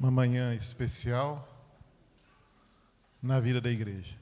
uma 0.00 0.10
manhã 0.10 0.54
especial 0.54 1.46
na 3.22 3.38
vida 3.38 3.60
da 3.60 3.70
igreja. 3.70 4.16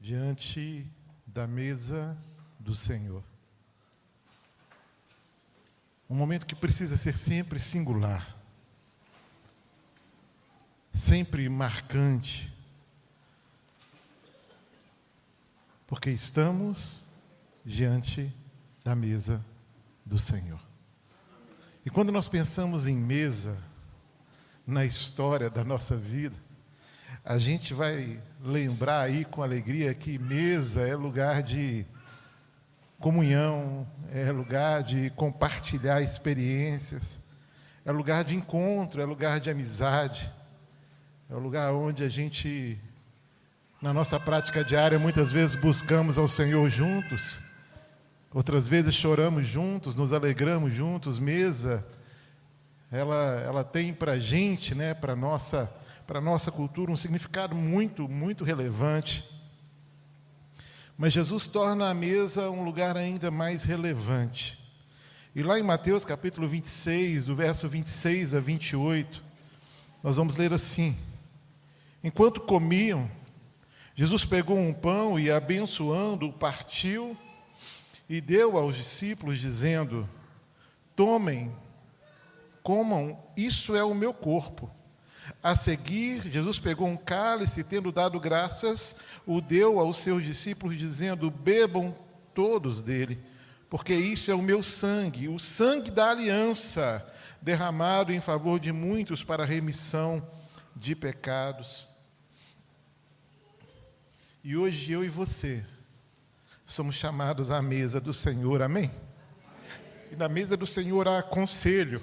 Diante 0.00 0.90
da 1.26 1.46
mesa 1.46 2.16
do 2.58 2.74
Senhor. 2.74 3.22
Um 6.08 6.14
momento 6.14 6.46
que 6.46 6.54
precisa 6.54 6.96
ser 6.96 7.18
sempre 7.18 7.60
singular, 7.60 8.34
sempre 10.94 11.46
marcante, 11.50 12.50
porque 15.86 16.10
estamos 16.10 17.04
diante 17.62 18.32
da 18.82 18.96
mesa 18.96 19.44
do 20.04 20.18
Senhor. 20.18 20.69
E 21.90 21.92
quando 21.92 22.12
nós 22.12 22.28
pensamos 22.28 22.86
em 22.86 22.94
mesa, 22.94 23.58
na 24.64 24.84
história 24.84 25.50
da 25.50 25.64
nossa 25.64 25.96
vida, 25.96 26.36
a 27.24 27.36
gente 27.36 27.74
vai 27.74 28.22
lembrar 28.40 29.00
aí 29.00 29.24
com 29.24 29.42
alegria 29.42 29.92
que 29.92 30.16
mesa 30.16 30.82
é 30.86 30.94
lugar 30.94 31.42
de 31.42 31.84
comunhão, 33.00 33.84
é 34.12 34.30
lugar 34.30 34.84
de 34.84 35.10
compartilhar 35.16 36.00
experiências, 36.00 37.20
é 37.84 37.90
lugar 37.90 38.22
de 38.22 38.36
encontro, 38.36 39.02
é 39.02 39.04
lugar 39.04 39.40
de 39.40 39.50
amizade, 39.50 40.30
é 41.28 41.34
o 41.34 41.40
lugar 41.40 41.72
onde 41.72 42.04
a 42.04 42.08
gente, 42.08 42.78
na 43.82 43.92
nossa 43.92 44.20
prática 44.20 44.62
diária, 44.62 44.96
muitas 44.96 45.32
vezes 45.32 45.56
buscamos 45.56 46.18
ao 46.18 46.28
Senhor 46.28 46.70
juntos 46.70 47.49
Outras 48.32 48.68
vezes 48.68 48.94
choramos 48.94 49.44
juntos, 49.44 49.96
nos 49.96 50.12
alegramos 50.12 50.72
juntos. 50.72 51.18
Mesa, 51.18 51.84
ela, 52.88 53.40
ela 53.40 53.64
tem 53.64 53.92
para 53.92 54.12
a 54.12 54.18
gente, 54.20 54.72
né, 54.72 54.94
para 54.94 55.14
a 55.14 55.16
nossa, 55.16 55.72
nossa 56.22 56.52
cultura, 56.52 56.92
um 56.92 56.96
significado 56.96 57.56
muito, 57.56 58.08
muito 58.08 58.44
relevante. 58.44 59.28
Mas 60.96 61.12
Jesus 61.12 61.48
torna 61.48 61.90
a 61.90 61.94
mesa 61.94 62.50
um 62.50 62.62
lugar 62.62 62.96
ainda 62.96 63.32
mais 63.32 63.64
relevante. 63.64 64.56
E 65.34 65.42
lá 65.42 65.58
em 65.58 65.62
Mateus 65.64 66.04
capítulo 66.04 66.46
26, 66.46 67.26
do 67.26 67.34
verso 67.34 67.68
26 67.68 68.36
a 68.36 68.40
28, 68.40 69.24
nós 70.04 70.18
vamos 70.18 70.36
ler 70.36 70.52
assim: 70.52 70.96
Enquanto 72.04 72.40
comiam, 72.40 73.10
Jesus 73.96 74.24
pegou 74.24 74.56
um 74.56 74.72
pão 74.72 75.18
e, 75.18 75.30
abençoando, 75.30 76.32
partiu 76.32 77.16
e 78.10 78.20
deu 78.20 78.58
aos 78.58 78.74
discípulos, 78.74 79.38
dizendo: 79.38 80.06
Tomem, 80.96 81.54
comam, 82.60 83.16
isso 83.36 83.76
é 83.76 83.84
o 83.84 83.94
meu 83.94 84.12
corpo. 84.12 84.68
A 85.40 85.54
seguir, 85.54 86.28
Jesus 86.28 86.58
pegou 86.58 86.88
um 86.88 86.96
cálice, 86.96 87.62
tendo 87.62 87.92
dado 87.92 88.18
graças, 88.18 88.96
o 89.24 89.40
deu 89.40 89.78
aos 89.78 89.98
seus 89.98 90.24
discípulos, 90.24 90.76
dizendo: 90.76 91.30
Bebam 91.30 91.94
todos 92.34 92.82
dele, 92.82 93.16
porque 93.70 93.94
isso 93.94 94.28
é 94.28 94.34
o 94.34 94.42
meu 94.42 94.60
sangue, 94.60 95.28
o 95.28 95.38
sangue 95.38 95.92
da 95.92 96.10
aliança, 96.10 97.06
derramado 97.40 98.12
em 98.12 98.20
favor 98.20 98.58
de 98.58 98.72
muitos 98.72 99.22
para 99.22 99.44
a 99.44 99.46
remissão 99.46 100.20
de 100.74 100.96
pecados. 100.96 101.88
E 104.42 104.56
hoje 104.56 104.90
eu 104.90 105.04
e 105.04 105.08
você 105.08 105.64
somos 106.70 106.94
chamados 106.94 107.50
à 107.50 107.60
mesa 107.60 108.00
do 108.00 108.14
Senhor, 108.14 108.62
amém? 108.62 108.92
E 110.12 110.14
na 110.14 110.28
mesa 110.28 110.56
do 110.56 110.66
Senhor 110.66 111.08
há 111.08 111.20
conselho, 111.20 112.00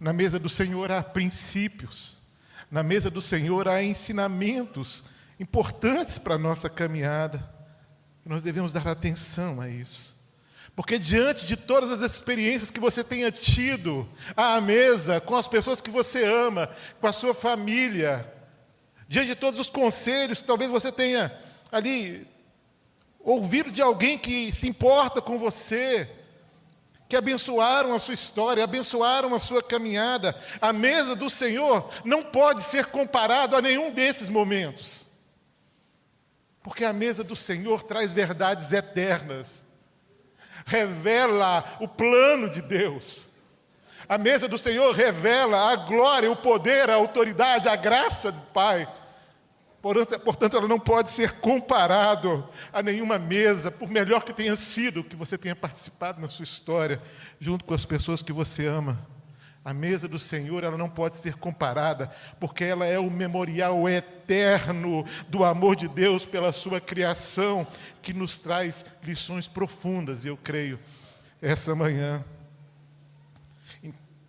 na 0.00 0.12
mesa 0.12 0.36
do 0.36 0.48
Senhor 0.48 0.90
há 0.90 1.00
princípios, 1.00 2.18
na 2.68 2.82
mesa 2.82 3.08
do 3.08 3.22
Senhor 3.22 3.68
há 3.68 3.84
ensinamentos 3.84 5.04
importantes 5.38 6.18
para 6.18 6.34
a 6.34 6.38
nossa 6.38 6.68
caminhada, 6.68 7.48
e 8.24 8.28
nós 8.28 8.42
devemos 8.42 8.72
dar 8.72 8.88
atenção 8.88 9.60
a 9.60 9.68
isso. 9.68 10.16
Porque 10.74 10.98
diante 10.98 11.46
de 11.46 11.56
todas 11.56 11.92
as 11.92 12.02
experiências 12.02 12.72
que 12.72 12.80
você 12.80 13.04
tenha 13.04 13.30
tido 13.30 14.08
à 14.36 14.60
mesa, 14.60 15.20
com 15.20 15.36
as 15.36 15.46
pessoas 15.46 15.80
que 15.80 15.90
você 15.90 16.24
ama, 16.24 16.68
com 17.00 17.06
a 17.06 17.12
sua 17.12 17.32
família, 17.32 18.28
diante 19.08 19.28
de 19.28 19.36
todos 19.36 19.60
os 19.60 19.70
conselhos 19.70 20.40
que 20.40 20.48
talvez 20.48 20.68
você 20.68 20.90
tenha 20.90 21.32
ali 21.70 22.26
ouvir 23.26 23.72
de 23.72 23.82
alguém 23.82 24.16
que 24.16 24.52
se 24.52 24.68
importa 24.68 25.20
com 25.20 25.36
você, 25.36 26.08
que 27.08 27.16
abençoaram 27.16 27.92
a 27.92 27.98
sua 27.98 28.14
história, 28.14 28.62
abençoaram 28.62 29.34
a 29.34 29.40
sua 29.40 29.60
caminhada. 29.60 30.38
A 30.60 30.72
mesa 30.72 31.16
do 31.16 31.28
Senhor 31.28 31.90
não 32.04 32.22
pode 32.22 32.62
ser 32.62 32.86
comparado 32.86 33.56
a 33.56 33.60
nenhum 33.60 33.90
desses 33.90 34.28
momentos. 34.28 35.04
Porque 36.62 36.84
a 36.84 36.92
mesa 36.92 37.24
do 37.24 37.34
Senhor 37.34 37.82
traz 37.82 38.12
verdades 38.12 38.72
eternas. 38.72 39.64
Revela 40.64 41.64
o 41.80 41.88
plano 41.88 42.48
de 42.48 42.62
Deus. 42.62 43.26
A 44.08 44.16
mesa 44.16 44.46
do 44.46 44.56
Senhor 44.56 44.94
revela 44.94 45.72
a 45.72 45.76
glória, 45.76 46.30
o 46.30 46.36
poder, 46.36 46.90
a 46.90 46.94
autoridade, 46.94 47.68
a 47.68 47.74
graça 47.74 48.30
do 48.30 48.40
Pai. 48.40 48.88
Portanto, 50.24 50.56
ela 50.56 50.66
não 50.66 50.80
pode 50.80 51.10
ser 51.10 51.32
comparado 51.32 52.48
a 52.72 52.82
nenhuma 52.82 53.18
mesa, 53.18 53.70
por 53.70 53.88
melhor 53.88 54.24
que 54.24 54.32
tenha 54.32 54.56
sido 54.56 55.04
que 55.04 55.14
você 55.14 55.38
tenha 55.38 55.54
participado 55.54 56.20
na 56.20 56.28
sua 56.28 56.44
história, 56.44 57.00
junto 57.38 57.64
com 57.64 57.74
as 57.74 57.84
pessoas 57.84 58.22
que 58.22 58.32
você 58.32 58.66
ama. 58.66 58.98
A 59.64 59.74
mesa 59.74 60.06
do 60.06 60.18
Senhor, 60.18 60.62
ela 60.62 60.76
não 60.76 60.88
pode 60.88 61.16
ser 61.16 61.34
comparada, 61.34 62.10
porque 62.38 62.64
ela 62.64 62.86
é 62.86 62.98
o 62.98 63.10
memorial 63.10 63.88
eterno 63.88 65.04
do 65.28 65.44
amor 65.44 65.74
de 65.74 65.88
Deus 65.88 66.24
pela 66.24 66.52
sua 66.52 66.80
criação, 66.80 67.66
que 68.00 68.12
nos 68.12 68.38
traz 68.38 68.84
lições 69.02 69.48
profundas, 69.48 70.24
eu 70.24 70.36
creio, 70.36 70.78
essa 71.42 71.74
manhã. 71.74 72.24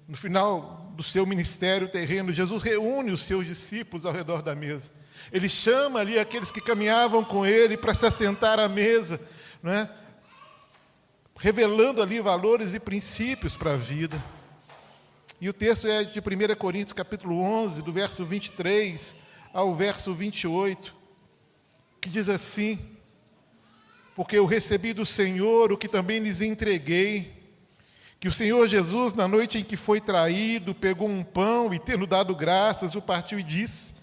No 0.08 0.18
final 0.18 0.92
do 0.96 1.04
seu 1.04 1.26
ministério 1.26 1.88
terreno, 1.88 2.34
Jesus 2.34 2.64
reúne 2.64 3.12
os 3.12 3.22
seus 3.22 3.46
discípulos 3.46 4.06
ao 4.06 4.14
redor 4.14 4.42
da 4.42 4.56
mesa. 4.56 4.90
Ele 5.32 5.50
chama 5.50 6.00
ali 6.00 6.18
aqueles 6.18 6.52
que 6.52 6.62
caminhavam 6.62 7.24
com 7.24 7.46
ele 7.46 7.76
para 7.78 7.94
se 7.94 8.06
assentar 8.06 8.60
à 8.60 8.68
mesa, 8.68 9.20
não 9.62 9.72
é? 9.72 9.90
revelando 11.40 12.02
ali 12.02 12.20
valores 12.20 12.74
e 12.74 12.80
princípios 12.80 13.56
para 13.56 13.74
a 13.74 13.78
vida. 13.78 14.22
E 15.40 15.48
o 15.48 15.54
texto 15.54 15.88
é 15.88 16.04
de 16.04 16.20
1 16.20 16.56
Coríntios 16.58 16.94
capítulo 16.94 17.40
11, 17.40 17.84
do 17.84 17.94
verso 17.94 18.26
23 18.26 19.16
ao 19.54 19.76
verso 19.76 20.14
28, 20.14 20.96
que 22.02 22.10
diz 22.10 22.28
assim: 22.28 22.80
Porque 24.16 24.38
eu 24.38 24.46
recebi 24.46 24.94
do 24.94 25.06
Senhor 25.06 25.72
o 25.72 25.78
que 25.78 25.88
também 25.88 26.20
lhes 26.20 26.42
entreguei, 26.42 27.34
que 28.20 28.28
o 28.28 28.34
Senhor 28.34 28.68
Jesus, 28.68 29.14
na 29.14 29.28
noite 29.28 29.60
em 29.60 29.64
que 29.64 29.78
foi 29.78 30.02
traído, 30.02 30.74
pegou 30.74 31.08
um 31.08 31.24
pão 31.24 31.72
e, 31.72 31.78
tendo 31.78 32.08
dado 32.08 32.36
graças, 32.36 32.96
o 32.96 33.02
partiu 33.02 33.40
e 33.40 33.44
disse: 33.44 33.94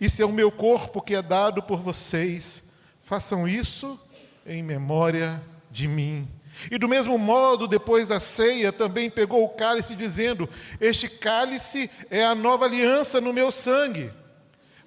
isso 0.00 0.22
é 0.22 0.26
o 0.26 0.32
meu 0.32 0.50
corpo 0.50 1.02
que 1.02 1.14
é 1.14 1.22
dado 1.22 1.62
por 1.62 1.80
vocês. 1.80 2.62
Façam 3.02 3.48
isso 3.48 3.98
em 4.46 4.62
memória 4.62 5.42
de 5.70 5.86
mim. 5.86 6.28
E 6.70 6.78
do 6.78 6.88
mesmo 6.88 7.16
modo, 7.16 7.68
depois 7.68 8.08
da 8.08 8.18
ceia, 8.18 8.72
também 8.72 9.08
pegou 9.08 9.44
o 9.44 9.50
cálice, 9.50 9.94
dizendo: 9.94 10.48
Este 10.80 11.08
cálice 11.08 11.90
é 12.10 12.24
a 12.24 12.34
nova 12.34 12.64
aliança 12.64 13.20
no 13.20 13.32
meu 13.32 13.52
sangue. 13.52 14.10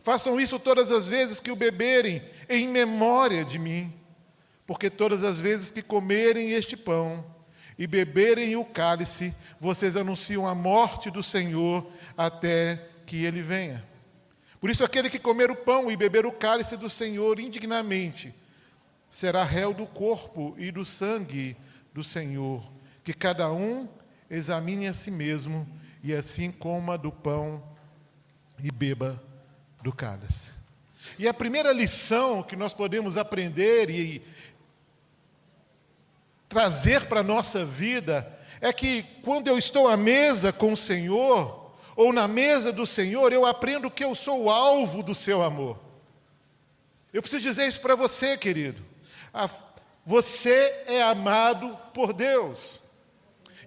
Façam 0.01 0.39
isso 0.39 0.59
todas 0.59 0.91
as 0.91 1.07
vezes 1.07 1.39
que 1.39 1.51
o 1.51 1.55
beberem, 1.55 2.21
em 2.49 2.67
memória 2.67 3.45
de 3.45 3.57
mim. 3.57 3.93
Porque 4.65 4.89
todas 4.89 5.23
as 5.23 5.39
vezes 5.39 5.71
que 5.71 5.81
comerem 5.81 6.51
este 6.51 6.75
pão 6.75 7.23
e 7.77 7.87
beberem 7.87 8.55
o 8.55 8.65
cálice, 8.65 9.33
vocês 9.59 9.95
anunciam 9.95 10.47
a 10.47 10.53
morte 10.53 11.09
do 11.09 11.23
Senhor 11.23 11.85
até 12.17 12.79
que 13.05 13.23
ele 13.23 13.41
venha. 13.41 13.90
Por 14.61 14.69
isso, 14.69 14.83
aquele 14.83 15.09
que 15.09 15.17
comer 15.17 15.49
o 15.49 15.55
pão 15.55 15.91
e 15.91 15.97
beber 15.97 16.23
o 16.23 16.31
cálice 16.31 16.77
do 16.77 16.87
Senhor 16.87 17.39
indignamente 17.39 18.33
será 19.09 19.43
réu 19.43 19.73
do 19.73 19.87
corpo 19.87 20.55
e 20.55 20.71
do 20.71 20.85
sangue 20.85 21.57
do 21.91 22.03
Senhor. 22.03 22.63
Que 23.03 23.11
cada 23.11 23.51
um 23.51 23.89
examine 24.29 24.87
a 24.87 24.93
si 24.93 25.09
mesmo 25.09 25.67
e 26.03 26.13
assim 26.13 26.51
coma 26.51 26.95
do 26.95 27.11
pão 27.11 27.61
e 28.63 28.71
beba 28.71 29.21
do 29.81 29.91
cálice. 29.91 30.51
E 31.17 31.27
a 31.27 31.33
primeira 31.33 31.73
lição 31.73 32.43
que 32.43 32.55
nós 32.55 32.71
podemos 32.71 33.17
aprender 33.17 33.89
e 33.89 34.21
trazer 36.47 37.07
para 37.07 37.21
a 37.21 37.23
nossa 37.23 37.65
vida 37.65 38.39
é 38.61 38.71
que 38.71 39.03
quando 39.23 39.47
eu 39.47 39.57
estou 39.57 39.87
à 39.87 39.97
mesa 39.97 40.53
com 40.53 40.73
o 40.73 40.77
Senhor, 40.77 41.60
ou 41.95 42.13
na 42.13 42.27
mesa 42.27 42.71
do 42.71 42.85
Senhor, 42.85 43.33
eu 43.33 43.45
aprendo 43.45 43.91
que 43.91 44.03
eu 44.03 44.15
sou 44.15 44.43
o 44.43 44.49
alvo 44.49 45.03
do 45.03 45.13
seu 45.13 45.41
amor. 45.41 45.77
Eu 47.13 47.21
preciso 47.21 47.43
dizer 47.43 47.67
isso 47.67 47.81
para 47.81 47.95
você, 47.95 48.37
querido. 48.37 48.81
Você 50.05 50.83
é 50.87 51.01
amado 51.01 51.77
por 51.93 52.13
Deus. 52.13 52.81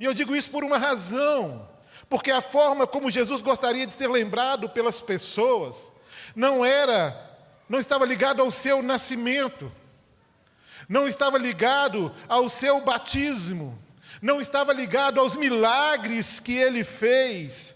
E 0.00 0.05
eu 0.05 0.15
digo 0.15 0.35
isso 0.35 0.50
por 0.50 0.65
uma 0.65 0.79
razão. 0.79 1.69
porque 2.09 2.31
a 2.31 2.41
forma 2.41 2.87
como 2.87 3.11
Jesus 3.11 3.43
gostaria 3.43 3.87
de 3.87 3.93
ser 3.93 4.09
lembrado 4.09 4.69
pelas 4.69 5.00
pessoas 5.00 5.91
não 6.37 6.65
era, 6.65 7.38
não 7.69 7.81
estava 7.81 8.05
ligado 8.05 8.43
ao 8.43 8.50
seu 8.50 8.82
nascimento, 8.82 9.73
não 10.88 11.09
estava 11.09 11.38
ligado 11.38 12.15
ao 12.29 12.49
seu 12.49 12.81
batismo, 12.81 13.77
não 14.20 14.41
estava 14.41 14.73
ligado 14.73 15.19
aos 15.19 15.35
milagres 15.35 16.38
que 16.38 16.53
ele 16.53 16.85
fez 16.85 17.75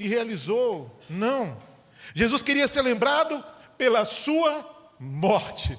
e 0.00 0.08
realizou. 0.08 0.98
Não. 1.08 1.56
Jesus 2.14 2.42
queria 2.42 2.66
ser 2.66 2.82
lembrado 2.82 3.44
pela 3.76 4.04
sua 4.04 4.94
morte. 4.98 5.78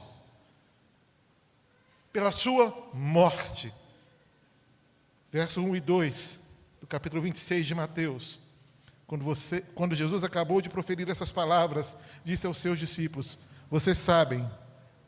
Pela 2.14 2.32
sua 2.32 2.90
morte. 2.94 3.74
Verso 5.32 5.62
1 5.62 5.76
e 5.76 5.80
2 5.80 6.40
do 6.80 6.88
capítulo 6.88 7.22
26 7.22 7.66
de 7.66 7.76
Mateus. 7.76 8.40
Quando, 9.08 9.24
você, 9.24 9.62
quando 9.76 9.96
Jesus 9.96 10.24
acabou 10.24 10.62
de 10.62 10.70
proferir 10.70 11.10
essas 11.10 11.32
palavras, 11.32 11.98
disse 12.24 12.46
aos 12.46 12.58
seus 12.58 12.78
discípulos: 12.80 13.38
Vocês 13.70 13.98
sabem 13.98 14.50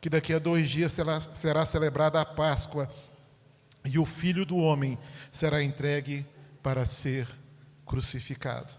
que 0.00 0.10
daqui 0.10 0.34
a 0.34 0.38
dois 0.38 0.68
dias 0.68 0.92
será, 0.92 1.20
será 1.20 1.64
celebrada 1.64 2.20
a 2.20 2.24
Páscoa 2.24 2.90
e 3.84 3.98
o 3.98 4.04
filho 4.04 4.44
do 4.44 4.56
homem 4.56 4.98
será 5.30 5.62
entregue 5.62 6.26
para 6.62 6.84
ser 6.84 7.28
crucificado. 7.86 8.72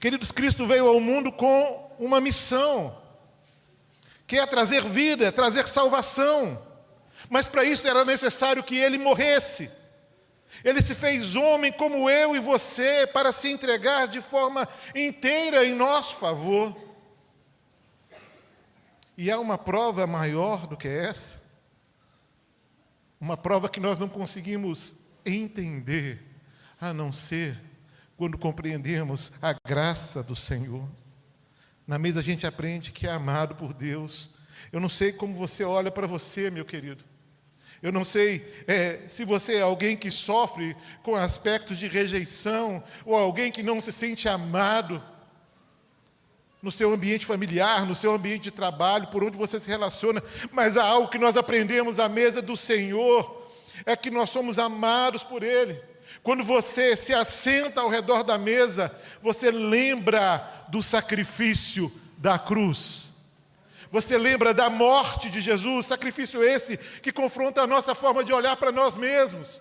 Queridos, 0.00 0.30
Cristo 0.30 0.66
veio 0.66 0.86
ao 0.86 1.00
mundo 1.00 1.32
com 1.32 1.96
uma 1.98 2.20
missão, 2.20 2.96
que 4.26 4.38
é 4.38 4.46
trazer 4.46 4.84
vida, 4.84 5.32
trazer 5.32 5.66
salvação. 5.66 6.64
Mas 7.28 7.46
para 7.46 7.64
isso 7.64 7.86
era 7.88 8.04
necessário 8.04 8.62
que 8.62 8.76
ele 8.76 8.96
morresse. 8.96 9.70
Ele 10.62 10.80
se 10.82 10.94
fez 10.94 11.34
homem 11.34 11.72
como 11.72 12.08
eu 12.08 12.36
e 12.36 12.38
você, 12.38 13.06
para 13.12 13.32
se 13.32 13.50
entregar 13.50 14.06
de 14.06 14.20
forma 14.20 14.68
inteira 14.94 15.64
em 15.64 15.74
nosso 15.74 16.16
favor. 16.16 16.76
E 19.16 19.30
há 19.30 19.38
uma 19.40 19.58
prova 19.58 20.06
maior 20.06 20.66
do 20.66 20.76
que 20.76 20.86
essa? 20.86 21.42
Uma 23.20 23.36
prova 23.36 23.68
que 23.68 23.80
nós 23.80 23.98
não 23.98 24.08
conseguimos 24.08 24.94
entender, 25.26 26.24
a 26.80 26.92
não 26.92 27.10
ser 27.10 27.67
quando 28.18 28.36
compreendemos 28.36 29.30
a 29.40 29.54
graça 29.66 30.24
do 30.24 30.34
Senhor. 30.34 30.86
Na 31.86 32.00
mesa 32.00 32.18
a 32.18 32.22
gente 32.22 32.44
aprende 32.44 32.90
que 32.90 33.06
é 33.06 33.10
amado 33.10 33.54
por 33.54 33.72
Deus. 33.72 34.30
Eu 34.72 34.80
não 34.80 34.88
sei 34.88 35.12
como 35.12 35.34
você 35.34 35.62
olha 35.62 35.88
para 35.88 36.04
você, 36.04 36.50
meu 36.50 36.64
querido. 36.64 37.04
Eu 37.80 37.92
não 37.92 38.02
sei 38.02 38.44
é, 38.66 39.02
se 39.06 39.24
você 39.24 39.58
é 39.58 39.60
alguém 39.60 39.96
que 39.96 40.10
sofre 40.10 40.76
com 41.04 41.14
aspectos 41.14 41.78
de 41.78 41.86
rejeição 41.86 42.82
ou 43.06 43.16
alguém 43.16 43.52
que 43.52 43.62
não 43.62 43.80
se 43.80 43.92
sente 43.92 44.28
amado 44.28 45.00
no 46.60 46.72
seu 46.72 46.92
ambiente 46.92 47.24
familiar, 47.24 47.86
no 47.86 47.94
seu 47.94 48.12
ambiente 48.12 48.42
de 48.42 48.50
trabalho, 48.50 49.06
por 49.06 49.22
onde 49.22 49.36
você 49.36 49.60
se 49.60 49.68
relaciona, 49.68 50.20
mas 50.50 50.76
há 50.76 50.84
algo 50.84 51.06
que 51.06 51.18
nós 51.18 51.36
aprendemos 51.36 52.00
à 52.00 52.08
mesa 52.08 52.42
do 52.42 52.56
Senhor, 52.56 53.48
é 53.86 53.94
que 53.94 54.10
nós 54.10 54.28
somos 54.28 54.58
amados 54.58 55.22
por 55.22 55.44
Ele. 55.44 55.80
Quando 56.22 56.44
você 56.44 56.96
se 56.96 57.14
assenta 57.14 57.80
ao 57.80 57.88
redor 57.88 58.22
da 58.22 58.36
mesa, 58.36 58.94
você 59.22 59.50
lembra 59.50 60.66
do 60.68 60.82
sacrifício 60.82 61.92
da 62.16 62.38
cruz. 62.38 63.08
Você 63.90 64.18
lembra 64.18 64.52
da 64.52 64.68
morte 64.68 65.30
de 65.30 65.40
Jesus, 65.40 65.86
sacrifício 65.86 66.42
esse 66.42 66.76
que 66.76 67.12
confronta 67.12 67.62
a 67.62 67.66
nossa 67.66 67.94
forma 67.94 68.22
de 68.22 68.32
olhar 68.32 68.56
para 68.56 68.70
nós 68.70 68.96
mesmos. 68.96 69.60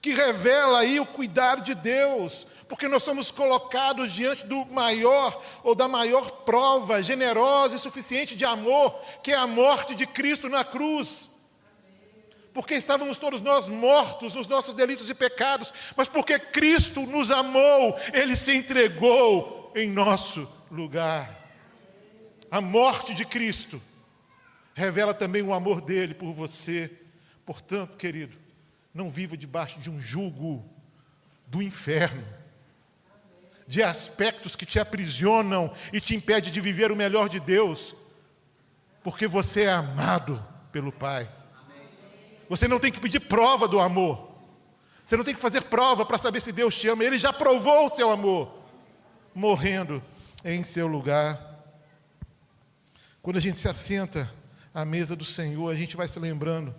Que 0.00 0.12
revela 0.12 0.80
aí 0.80 1.00
o 1.00 1.06
cuidado 1.06 1.62
de 1.62 1.74
Deus, 1.74 2.46
porque 2.68 2.88
nós 2.88 3.02
somos 3.02 3.30
colocados 3.30 4.12
diante 4.12 4.44
do 4.44 4.66
maior 4.66 5.40
ou 5.62 5.74
da 5.74 5.88
maior 5.88 6.30
prova 6.42 7.02
generosa 7.02 7.76
e 7.76 7.78
suficiente 7.78 8.36
de 8.36 8.44
amor, 8.44 8.94
que 9.22 9.32
é 9.32 9.36
a 9.36 9.46
morte 9.46 9.94
de 9.94 10.06
Cristo 10.06 10.48
na 10.48 10.64
cruz. 10.64 11.31
Porque 12.52 12.74
estávamos 12.74 13.16
todos 13.16 13.40
nós 13.40 13.68
mortos 13.68 14.34
nos 14.34 14.46
nossos 14.46 14.74
delitos 14.74 15.08
e 15.08 15.14
pecados, 15.14 15.72
mas 15.96 16.08
porque 16.08 16.38
Cristo 16.38 17.06
nos 17.06 17.30
amou, 17.30 17.96
Ele 18.12 18.36
se 18.36 18.54
entregou 18.54 19.72
em 19.74 19.88
nosso 19.88 20.48
lugar. 20.70 21.38
A 22.50 22.60
morte 22.60 23.14
de 23.14 23.24
Cristo 23.24 23.80
revela 24.74 25.14
também 25.14 25.42
o 25.42 25.54
amor 25.54 25.80
dele 25.80 26.14
por 26.14 26.32
você. 26.32 26.90
Portanto, 27.46 27.96
querido, 27.96 28.36
não 28.92 29.10
viva 29.10 29.36
debaixo 29.36 29.78
de 29.80 29.88
um 29.90 30.00
jugo 30.00 30.64
do 31.46 31.62
inferno 31.62 32.24
de 33.66 33.82
aspectos 33.82 34.54
que 34.54 34.66
te 34.66 34.78
aprisionam 34.78 35.72
e 35.92 36.00
te 36.00 36.14
impede 36.14 36.50
de 36.50 36.60
viver 36.60 36.92
o 36.92 36.96
melhor 36.96 37.28
de 37.28 37.40
Deus, 37.40 37.94
porque 39.02 39.26
você 39.26 39.62
é 39.62 39.72
amado 39.72 40.44
pelo 40.70 40.92
Pai. 40.92 41.26
Você 42.48 42.68
não 42.68 42.78
tem 42.78 42.92
que 42.92 43.00
pedir 43.00 43.20
prova 43.20 43.66
do 43.66 43.80
amor. 43.80 44.32
Você 45.04 45.16
não 45.16 45.24
tem 45.24 45.34
que 45.34 45.40
fazer 45.40 45.62
prova 45.62 46.06
para 46.06 46.18
saber 46.18 46.40
se 46.40 46.52
Deus 46.52 46.74
te 46.74 46.88
ama. 46.88 47.04
Ele 47.04 47.18
já 47.18 47.32
provou 47.32 47.86
o 47.86 47.88
seu 47.88 48.10
amor, 48.10 48.52
morrendo 49.34 50.02
em 50.44 50.62
seu 50.62 50.86
lugar. 50.86 51.38
Quando 53.20 53.36
a 53.36 53.40
gente 53.40 53.58
se 53.58 53.68
assenta 53.68 54.32
à 54.74 54.84
mesa 54.84 55.14
do 55.14 55.24
Senhor, 55.24 55.70
a 55.70 55.74
gente 55.74 55.96
vai 55.96 56.08
se 56.08 56.18
lembrando 56.18 56.74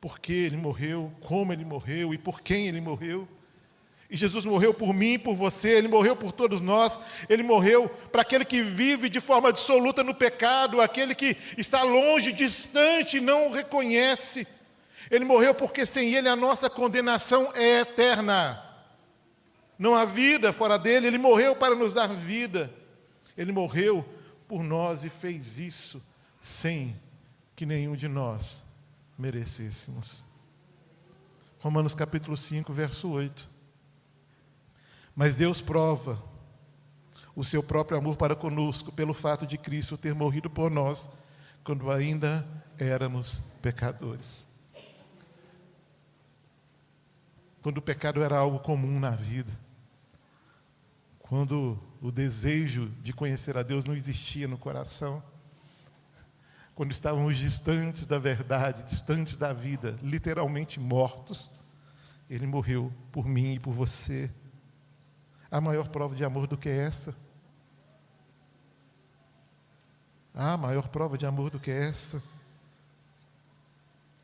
por 0.00 0.18
que 0.18 0.32
ele 0.32 0.56
morreu, 0.56 1.12
como 1.20 1.52
ele 1.52 1.64
morreu 1.64 2.14
e 2.14 2.18
por 2.18 2.40
quem 2.40 2.68
ele 2.68 2.80
morreu. 2.80 3.28
E 4.08 4.16
Jesus 4.16 4.44
morreu 4.44 4.72
por 4.72 4.94
mim 4.94 5.18
por 5.18 5.34
você, 5.34 5.70
ele 5.70 5.88
morreu 5.88 6.14
por 6.14 6.30
todos 6.30 6.60
nós, 6.60 6.98
ele 7.28 7.42
morreu 7.42 7.88
para 8.12 8.22
aquele 8.22 8.44
que 8.44 8.62
vive 8.62 9.08
de 9.08 9.20
forma 9.20 9.48
absoluta 9.48 10.04
no 10.04 10.14
pecado, 10.14 10.80
aquele 10.80 11.14
que 11.14 11.36
está 11.58 11.82
longe, 11.82 12.32
distante, 12.32 13.20
não 13.20 13.50
reconhece. 13.50 14.46
Ele 15.10 15.24
morreu 15.24 15.54
porque 15.54 15.86
sem 15.86 16.14
ele 16.14 16.28
a 16.28 16.36
nossa 16.36 16.68
condenação 16.68 17.50
é 17.54 17.80
eterna. 17.80 18.62
Não 19.78 19.94
há 19.94 20.04
vida 20.04 20.52
fora 20.52 20.78
dele, 20.78 21.06
ele 21.06 21.18
morreu 21.18 21.54
para 21.54 21.74
nos 21.74 21.92
dar 21.92 22.08
vida. 22.08 22.72
Ele 23.36 23.52
morreu 23.52 24.04
por 24.48 24.62
nós 24.62 25.04
e 25.04 25.10
fez 25.10 25.58
isso 25.58 26.02
sem 26.40 26.98
que 27.54 27.66
nenhum 27.66 27.94
de 27.94 28.08
nós 28.08 28.62
merecêssemos. 29.18 30.24
Romanos 31.60 31.94
capítulo 31.94 32.36
5, 32.36 32.72
verso 32.72 33.10
8. 33.10 33.48
Mas 35.14 35.34
Deus 35.34 35.60
prova 35.60 36.22
o 37.34 37.44
seu 37.44 37.62
próprio 37.62 37.98
amor 37.98 38.16
para 38.16 38.34
conosco 38.34 38.92
pelo 38.92 39.12
fato 39.12 39.46
de 39.46 39.58
Cristo 39.58 39.98
ter 39.98 40.14
morrido 40.14 40.48
por 40.48 40.70
nós 40.70 41.08
quando 41.64 41.90
ainda 41.90 42.46
éramos 42.78 43.42
pecadores. 43.60 44.45
Quando 47.66 47.78
o 47.78 47.82
pecado 47.82 48.22
era 48.22 48.38
algo 48.38 48.60
comum 48.60 49.00
na 49.00 49.10
vida. 49.10 49.50
Quando 51.18 51.76
o 52.00 52.12
desejo 52.12 52.90
de 53.02 53.12
conhecer 53.12 53.56
a 53.56 53.64
Deus 53.64 53.84
não 53.84 53.92
existia 53.92 54.46
no 54.46 54.56
coração. 54.56 55.20
Quando 56.76 56.92
estávamos 56.92 57.36
distantes 57.36 58.06
da 58.06 58.20
verdade, 58.20 58.84
distantes 58.84 59.36
da 59.36 59.52
vida, 59.52 59.98
literalmente 60.00 60.78
mortos, 60.78 61.58
Ele 62.30 62.46
morreu 62.46 62.92
por 63.10 63.26
mim 63.26 63.54
e 63.54 63.58
por 63.58 63.72
você. 63.72 64.30
Há 65.50 65.60
maior 65.60 65.88
prova 65.88 66.14
de 66.14 66.24
amor 66.24 66.46
do 66.46 66.56
que 66.56 66.68
essa? 66.68 67.16
Há 70.32 70.56
maior 70.56 70.86
prova 70.86 71.18
de 71.18 71.26
amor 71.26 71.50
do 71.50 71.58
que 71.58 71.72
essa? 71.72 72.22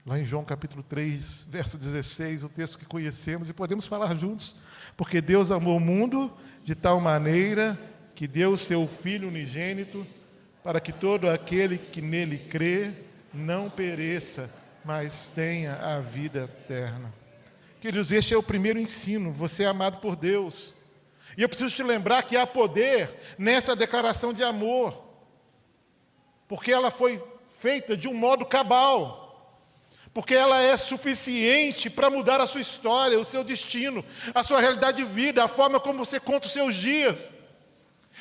Lá 0.04 0.18
em 0.18 0.24
João 0.24 0.44
capítulo 0.44 0.82
3, 0.82 1.46
verso 1.48 1.78
16, 1.78 2.42
o 2.42 2.48
texto 2.48 2.76
que 2.76 2.84
conhecemos 2.84 3.48
e 3.48 3.52
podemos 3.52 3.86
falar 3.86 4.16
juntos. 4.16 4.56
Porque 4.96 5.20
Deus 5.20 5.52
amou 5.52 5.76
o 5.76 5.80
mundo 5.80 6.32
de 6.64 6.74
tal 6.74 7.00
maneira 7.00 7.78
que 8.12 8.26
deu 8.26 8.50
o 8.50 8.58
seu 8.58 8.88
Filho 8.88 9.28
unigênito 9.28 10.04
para 10.64 10.80
que 10.80 10.92
todo 10.92 11.30
aquele 11.30 11.78
que 11.78 12.02
nele 12.02 12.36
crê 12.36 12.94
não 13.32 13.70
pereça, 13.70 14.50
mas 14.84 15.30
tenha 15.30 15.76
a 15.76 16.00
vida 16.00 16.44
eterna. 16.44 17.14
Queridos, 17.80 18.10
este 18.10 18.34
é 18.34 18.36
o 18.36 18.42
primeiro 18.42 18.80
ensino. 18.80 19.32
Você 19.32 19.62
é 19.62 19.66
amado 19.66 19.98
por 19.98 20.16
Deus. 20.16 20.74
E 21.38 21.42
eu 21.42 21.48
preciso 21.48 21.74
te 21.74 21.82
lembrar 21.84 22.24
que 22.24 22.36
há 22.36 22.44
poder 22.44 23.20
nessa 23.38 23.76
declaração 23.76 24.32
de 24.32 24.42
amor, 24.42 25.00
porque 26.48 26.72
ela 26.72 26.90
foi 26.90 27.22
feita 27.56 27.96
de 27.96 28.08
um 28.08 28.14
modo 28.14 28.44
cabal, 28.44 29.21
porque 30.14 30.34
ela 30.34 30.60
é 30.60 30.76
suficiente 30.76 31.88
para 31.88 32.10
mudar 32.10 32.40
a 32.40 32.46
sua 32.46 32.60
história, 32.60 33.18
o 33.18 33.24
seu 33.24 33.42
destino, 33.42 34.04
a 34.34 34.42
sua 34.42 34.60
realidade 34.60 34.98
de 34.98 35.04
vida, 35.04 35.42
a 35.42 35.48
forma 35.48 35.80
como 35.80 36.04
você 36.04 36.20
conta 36.20 36.46
os 36.46 36.52
seus 36.52 36.74
dias. 36.74 37.34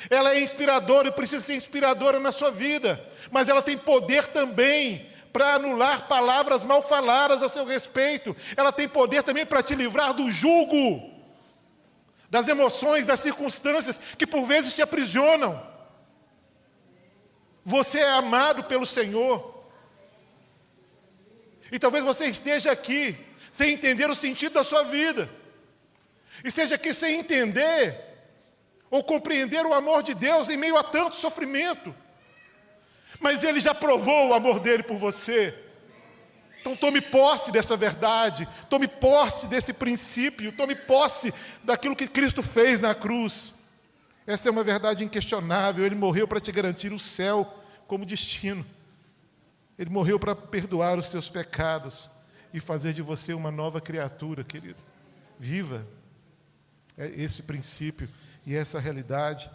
Ela 0.08 0.34
é 0.34 0.40
inspiradora 0.40 1.08
e 1.08 1.12
precisa 1.12 1.44
ser 1.44 1.54
inspiradora 1.54 2.18
na 2.18 2.32
sua 2.32 2.50
vida, 2.50 3.02
mas 3.30 3.48
ela 3.48 3.60
tem 3.60 3.76
poder 3.76 4.26
também 4.28 5.10
para 5.32 5.54
anular 5.54 6.08
palavras 6.08 6.64
mal 6.64 6.82
faladas 6.82 7.42
a 7.42 7.48
seu 7.48 7.66
respeito. 7.66 8.34
Ela 8.56 8.72
tem 8.72 8.88
poder 8.88 9.22
também 9.22 9.44
para 9.44 9.62
te 9.62 9.74
livrar 9.74 10.14
do 10.14 10.30
jugo, 10.32 11.10
das 12.30 12.48
emoções, 12.48 13.04
das 13.04 13.20
circunstâncias 13.20 14.00
que 14.16 14.26
por 14.26 14.44
vezes 14.46 14.72
te 14.72 14.80
aprisionam. 14.80 15.60
Você 17.64 17.98
é 17.98 18.10
amado 18.10 18.64
pelo 18.64 18.86
Senhor. 18.86 19.51
E 21.72 21.78
talvez 21.78 22.04
você 22.04 22.26
esteja 22.26 22.70
aqui 22.70 23.16
sem 23.50 23.72
entender 23.72 24.10
o 24.10 24.14
sentido 24.14 24.52
da 24.52 24.62
sua 24.62 24.82
vida. 24.84 25.28
E 26.44 26.50
seja 26.50 26.74
aqui 26.74 26.92
sem 26.92 27.18
entender 27.18 27.98
ou 28.90 29.02
compreender 29.02 29.64
o 29.64 29.72
amor 29.72 30.02
de 30.02 30.12
Deus 30.12 30.50
em 30.50 30.58
meio 30.58 30.76
a 30.76 30.84
tanto 30.84 31.16
sofrimento. 31.16 31.94
Mas 33.18 33.42
Ele 33.42 33.58
já 33.58 33.74
provou 33.74 34.28
o 34.28 34.34
amor 34.34 34.60
dele 34.60 34.82
por 34.82 34.98
você. 34.98 35.54
Então 36.60 36.76
tome 36.76 37.00
posse 37.00 37.50
dessa 37.50 37.76
verdade, 37.76 38.46
tome 38.68 38.86
posse 38.86 39.46
desse 39.46 39.72
princípio, 39.72 40.52
tome 40.52 40.76
posse 40.76 41.32
daquilo 41.64 41.96
que 41.96 42.06
Cristo 42.06 42.42
fez 42.42 42.78
na 42.80 42.94
cruz. 42.94 43.54
Essa 44.26 44.48
é 44.48 44.52
uma 44.52 44.62
verdade 44.62 45.02
inquestionável. 45.02 45.86
Ele 45.86 45.94
morreu 45.94 46.28
para 46.28 46.38
te 46.38 46.52
garantir 46.52 46.92
o 46.92 46.98
céu 46.98 47.50
como 47.88 48.04
destino. 48.04 48.64
Ele 49.82 49.90
morreu 49.90 50.16
para 50.16 50.36
perdoar 50.36 50.96
os 50.96 51.08
seus 51.08 51.28
pecados 51.28 52.08
e 52.54 52.60
fazer 52.60 52.92
de 52.92 53.02
você 53.02 53.34
uma 53.34 53.50
nova 53.50 53.80
criatura, 53.80 54.44
querido. 54.44 54.78
Viva 55.40 55.84
é 56.96 57.08
esse 57.08 57.42
princípio 57.42 58.08
e 58.46 58.54
essa 58.54 58.78
realidade. 58.78 59.50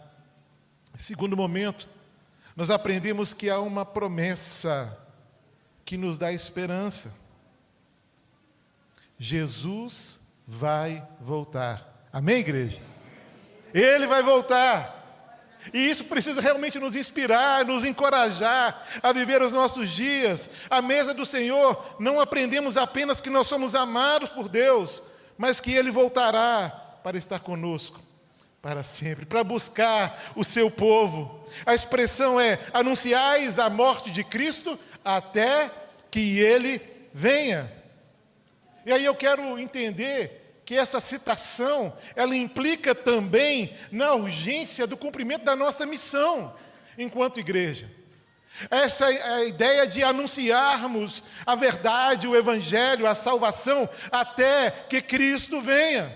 Segundo 0.98 1.34
momento, 1.34 1.88
nós 2.54 2.68
aprendemos 2.68 3.32
que 3.32 3.48
há 3.48 3.58
uma 3.58 3.86
promessa 3.86 4.98
que 5.82 5.96
nos 5.96 6.18
dá 6.18 6.30
esperança. 6.30 7.10
Jesus 9.18 10.20
vai 10.46 11.08
voltar. 11.22 12.06
Amém, 12.12 12.40
igreja? 12.40 12.82
Ele 13.72 14.06
vai 14.06 14.22
voltar. 14.22 15.07
E 15.72 15.90
isso 15.90 16.04
precisa 16.04 16.40
realmente 16.40 16.78
nos 16.78 16.96
inspirar, 16.96 17.64
nos 17.64 17.84
encorajar 17.84 18.84
a 19.02 19.12
viver 19.12 19.42
os 19.42 19.52
nossos 19.52 19.90
dias. 19.90 20.48
A 20.70 20.80
mesa 20.80 21.12
do 21.12 21.26
Senhor, 21.26 21.96
não 21.98 22.20
aprendemos 22.20 22.76
apenas 22.76 23.20
que 23.20 23.30
nós 23.30 23.46
somos 23.46 23.74
amados 23.74 24.28
por 24.28 24.48
Deus, 24.48 25.02
mas 25.36 25.60
que 25.60 25.72
Ele 25.72 25.90
voltará 25.90 26.68
para 27.02 27.18
estar 27.18 27.40
conosco 27.40 28.08
para 28.60 28.82
sempre, 28.82 29.24
para 29.24 29.44
buscar 29.44 30.32
o 30.34 30.44
seu 30.44 30.70
povo. 30.70 31.44
A 31.64 31.74
expressão 31.74 32.40
é: 32.40 32.58
anunciais 32.72 33.58
a 33.58 33.70
morte 33.70 34.10
de 34.10 34.24
Cristo 34.24 34.78
até 35.04 35.70
que 36.10 36.38
Ele 36.38 36.80
venha. 37.12 37.72
E 38.84 38.92
aí 38.92 39.04
eu 39.04 39.14
quero 39.14 39.58
entender 39.58 40.47
que 40.68 40.76
essa 40.76 41.00
citação, 41.00 41.96
ela 42.14 42.36
implica 42.36 42.94
também 42.94 43.74
na 43.90 44.12
urgência 44.12 44.86
do 44.86 44.98
cumprimento 44.98 45.42
da 45.42 45.56
nossa 45.56 45.86
missão 45.86 46.54
enquanto 46.98 47.40
igreja. 47.40 47.90
Essa 48.70 49.10
é 49.10 49.22
a 49.22 49.44
ideia 49.44 49.86
de 49.86 50.04
anunciarmos 50.04 51.24
a 51.46 51.54
verdade, 51.54 52.28
o 52.28 52.36
evangelho, 52.36 53.06
a 53.06 53.14
salvação 53.14 53.88
até 54.12 54.70
que 54.70 55.00
Cristo 55.00 55.58
venha. 55.58 56.14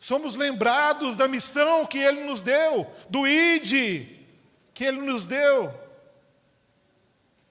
Somos 0.00 0.34
lembrados 0.34 1.16
da 1.16 1.28
missão 1.28 1.86
que 1.86 1.98
ele 1.98 2.24
nos 2.24 2.42
deu, 2.42 2.84
do 3.08 3.28
ID 3.28 4.08
que 4.74 4.84
ele 4.84 5.02
nos 5.02 5.24
deu. 5.24 5.72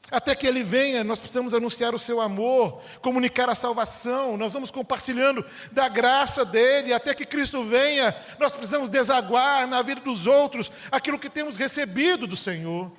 Até 0.10 0.34
que 0.36 0.48
ele 0.48 0.64
venha, 0.64 1.04
nós 1.04 1.20
precisamos 1.20 1.54
anunciar 1.54 1.94
o 1.94 2.00
seu 2.00 2.22
amor, 2.22 2.82
comunicar 3.02 3.50
a 3.50 3.56
salvação, 3.56 4.38
nós 4.38 4.54
vamos 4.54 4.72
compartilhando 4.72 5.46
da 5.70 5.90
graça 5.90 6.46
dele, 6.46 6.94
até 6.94 7.14
que 7.14 7.26
Cristo 7.26 7.66
venha, 7.66 8.16
nós 8.40 8.54
precisamos 8.54 8.90
desaguar 8.90 9.68
na 9.68 9.82
vida 9.82 10.00
dos 10.00 10.26
outros 10.26 10.72
aquilo 10.90 11.20
que 11.20 11.30
temos 11.30 11.58
recebido 11.58 12.26
do 12.26 12.38
Senhor. 12.38 12.90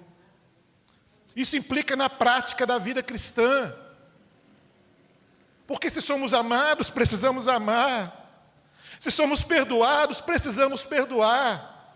Isso 1.35 1.57
implica 1.57 1.97
na 1.97 2.11
prática 2.11 2.67
da 2.67 2.77
vida 2.77 3.03
cristã. 3.03 3.75
Porque 5.67 5.89
se 5.89 6.03
somos 6.03 6.35
amados, 6.35 6.91
precisamos 6.91 7.49
amar. 7.49 8.29
Se 9.01 9.11
somos 9.11 9.43
perdoados, 9.43 10.21
precisamos 10.21 10.85
perdoar. 10.85 11.95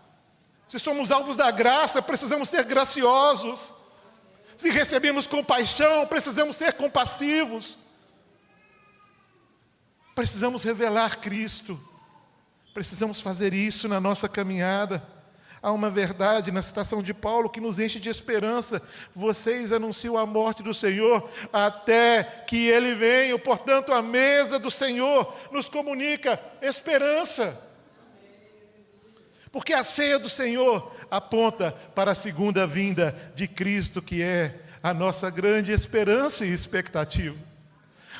Se 0.65 0.79
somos 0.79 1.11
alvos 1.11 1.35
da 1.35 1.51
graça, 1.51 2.01
precisamos 2.01 2.49
ser 2.49 2.63
graciosos. 2.63 3.75
Se 4.57 4.69
recebemos 4.69 5.27
compaixão, 5.27 6.05
precisamos 6.07 6.55
ser 6.55 6.73
compassivos. 6.73 7.79
Precisamos 10.15 10.63
revelar 10.63 11.19
Cristo. 11.19 11.79
Precisamos 12.73 13.21
fazer 13.21 13.53
isso 13.53 13.87
na 13.87 13.99
nossa 13.99 14.29
caminhada. 14.29 15.05
Há 15.61 15.71
uma 15.71 15.89
verdade 15.89 16.51
na 16.51 16.61
citação 16.61 17.01
de 17.01 17.13
Paulo 17.13 17.49
que 17.49 17.61
nos 17.61 17.79
enche 17.79 17.99
de 17.99 18.09
esperança. 18.09 18.81
Vocês 19.15 19.71
anunciam 19.71 20.17
a 20.17 20.25
morte 20.25 20.61
do 20.61 20.73
Senhor 20.73 21.29
até 21.53 22.23
que 22.47 22.67
ele 22.67 22.93
venha. 22.93 23.39
Portanto, 23.39 23.93
a 23.93 24.01
mesa 24.01 24.59
do 24.59 24.69
Senhor 24.69 25.33
nos 25.51 25.69
comunica 25.69 26.39
esperança. 26.61 27.72
Porque 29.53 29.71
a 29.71 29.83
ceia 29.83 30.17
do 30.17 30.31
Senhor 30.31 30.95
aponta 31.11 31.71
para 31.71 32.13
a 32.13 32.15
segunda 32.15 32.65
vinda 32.65 33.11
de 33.35 33.47
Cristo, 33.47 34.01
que 34.01 34.23
é 34.23 34.59
a 34.81 34.95
nossa 34.95 35.29
grande 35.29 35.71
esperança 35.71 36.43
e 36.43 36.51
expectativa. 36.51 37.37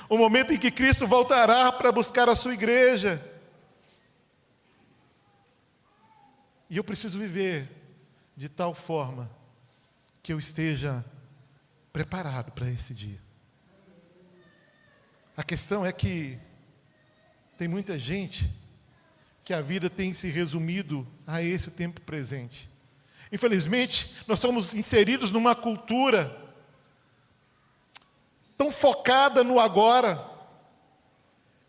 O 0.08 0.16
momento 0.16 0.54
em 0.54 0.60
que 0.60 0.70
Cristo 0.70 1.08
voltará 1.08 1.72
para 1.72 1.92
buscar 1.92 2.30
a 2.30 2.36
sua 2.36 2.54
igreja. 2.54 3.20
E 6.70 6.78
eu 6.78 6.84
preciso 6.84 7.18
viver 7.18 7.68
de 8.38 8.48
tal 8.48 8.76
forma 8.76 9.28
que 10.22 10.32
eu 10.32 10.38
esteja 10.38 11.04
preparado 11.92 12.52
para 12.52 12.70
esse 12.70 12.94
dia. 12.94 13.20
A 15.36 15.44
questão 15.44 15.84
é 15.84 15.92
que 15.92 16.38
tem 17.58 17.68
muita 17.68 17.98
gente 17.98 18.63
que 19.44 19.54
a 19.54 19.62
vida 19.62 19.90
tem 19.90 20.14
se 20.14 20.30
resumido 20.30 21.06
a 21.28 21.42
esse 21.42 21.72
tempo 21.72 22.00
presente. 22.02 22.70
Infelizmente, 23.32 24.16
nós 24.28 24.40
somos 24.40 24.74
inseridos 24.74 25.32
numa 25.32 25.56
cultura 25.56 26.40
tão 28.58 28.72
focada 28.72 29.44
no 29.44 29.60
agora, 29.60 30.24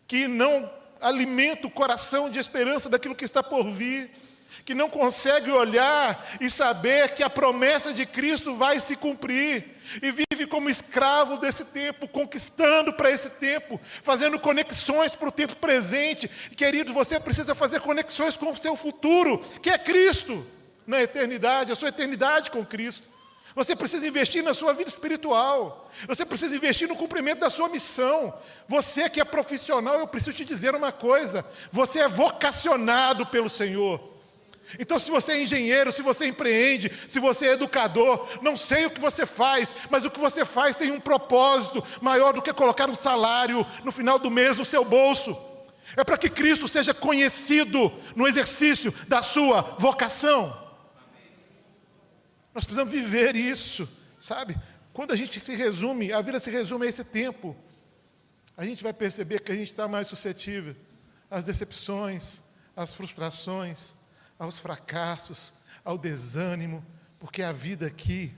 que 0.07 0.27
não 0.27 0.71
alimenta 1.01 1.67
o 1.67 1.71
coração 1.71 2.29
de 2.29 2.39
esperança 2.39 2.89
daquilo 2.89 3.15
que 3.15 3.25
está 3.25 3.43
por 3.43 3.69
vir, 3.71 4.11
que 4.63 4.73
não 4.73 4.89
consegue 4.89 5.51
olhar 5.51 6.25
e 6.39 6.49
saber 6.49 7.13
que 7.15 7.23
a 7.23 7.29
promessa 7.29 7.93
de 7.93 8.05
Cristo 8.05 8.55
vai 8.55 8.79
se 8.79 8.95
cumprir, 8.95 9.75
e 10.01 10.11
vive 10.11 10.47
como 10.47 10.69
escravo 10.69 11.37
desse 11.37 11.65
tempo, 11.65 12.07
conquistando 12.07 12.93
para 12.93 13.11
esse 13.11 13.29
tempo, 13.29 13.79
fazendo 13.83 14.39
conexões 14.39 15.15
para 15.15 15.29
o 15.29 15.31
tempo 15.31 15.55
presente. 15.55 16.27
Querido, 16.55 16.93
você 16.93 17.19
precisa 17.19 17.53
fazer 17.53 17.79
conexões 17.81 18.35
com 18.35 18.51
o 18.51 18.55
seu 18.55 18.75
futuro, 18.75 19.39
que 19.61 19.69
é 19.69 19.77
Cristo, 19.77 20.45
na 20.85 21.01
eternidade, 21.01 21.71
a 21.71 21.75
sua 21.75 21.89
eternidade 21.89 22.51
com 22.51 22.65
Cristo. 22.65 23.15
Você 23.55 23.73
precisa 23.73 24.05
investir 24.05 24.43
na 24.43 24.53
sua 24.53 24.73
vida 24.73 24.89
espiritual. 24.89 25.89
Você 26.07 26.25
precisa 26.25 26.53
investir 26.53 26.89
no 26.89 26.95
cumprimento 26.95 27.39
da 27.39 27.49
sua 27.49 27.69
missão. 27.69 28.33
Você 28.67 29.09
que 29.09 29.21
é 29.21 29.23
profissional, 29.23 29.97
eu 29.97 30.07
preciso 30.07 30.35
te 30.35 30.43
dizer 30.43 30.75
uma 30.75 30.91
coisa: 30.91 31.45
você 31.71 31.99
é 31.99 32.07
vocacionado 32.07 33.25
pelo 33.27 33.49
Senhor. 33.49 34.14
Então, 34.79 34.99
se 34.99 35.11
você 35.11 35.33
é 35.33 35.41
engenheiro, 35.43 35.91
se 35.91 36.01
você 36.01 36.27
empreende, 36.27 36.91
se 37.07 37.19
você 37.19 37.47
é 37.47 37.53
educador, 37.53 38.27
não 38.41 38.57
sei 38.57 38.85
o 38.85 38.89
que 38.89 38.99
você 38.99 39.25
faz, 39.25 39.73
mas 39.89 40.03
o 40.03 40.11
que 40.11 40.19
você 40.19 40.43
faz 40.43 40.75
tem 40.75 40.91
um 40.91 40.99
propósito 40.99 41.83
maior 42.01 42.33
do 42.33 42.41
que 42.41 42.51
colocar 42.51 42.89
um 42.89 42.95
salário 42.95 43.65
no 43.83 43.91
final 43.91 44.17
do 44.17 44.31
mês 44.31 44.57
no 44.57 44.65
seu 44.65 44.83
bolso. 44.83 45.37
É 45.95 46.03
para 46.03 46.17
que 46.17 46.29
Cristo 46.29 46.67
seja 46.67 46.93
conhecido 46.93 47.93
no 48.15 48.27
exercício 48.27 48.93
da 49.07 49.21
sua 49.21 49.61
vocação. 49.77 50.65
Nós 52.53 52.63
precisamos 52.63 52.91
viver 52.91 53.35
isso, 53.35 53.87
sabe? 54.19 54.57
Quando 54.91 55.11
a 55.11 55.15
gente 55.15 55.39
se 55.39 55.55
resume, 55.55 56.11
a 56.11 56.21
vida 56.21 56.39
se 56.39 56.49
resume 56.49 56.85
a 56.85 56.89
esse 56.89 57.03
tempo, 57.03 57.55
a 58.57 58.65
gente 58.65 58.81
vai 58.81 58.93
perceber 58.93 59.41
que 59.41 59.51
a 59.51 59.55
gente 59.55 59.69
está 59.69 59.87
mais 59.87 60.07
suscetível 60.07 60.75
às 61.29 61.43
decepções, 61.43 62.39
às 62.75 62.93
frustrações, 62.93 63.93
aos 64.37 64.59
fracassos, 64.59 65.53
ao 65.83 65.97
desânimo, 65.97 66.85
porque 67.19 67.41
a 67.41 67.51
vida 67.51 67.87
aqui 67.87 68.33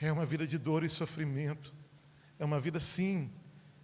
é 0.00 0.12
uma 0.12 0.26
vida 0.26 0.46
de 0.46 0.58
dor 0.58 0.84
e 0.84 0.88
sofrimento, 0.88 1.72
é 2.38 2.44
uma 2.44 2.60
vida, 2.60 2.78
sim, 2.80 3.30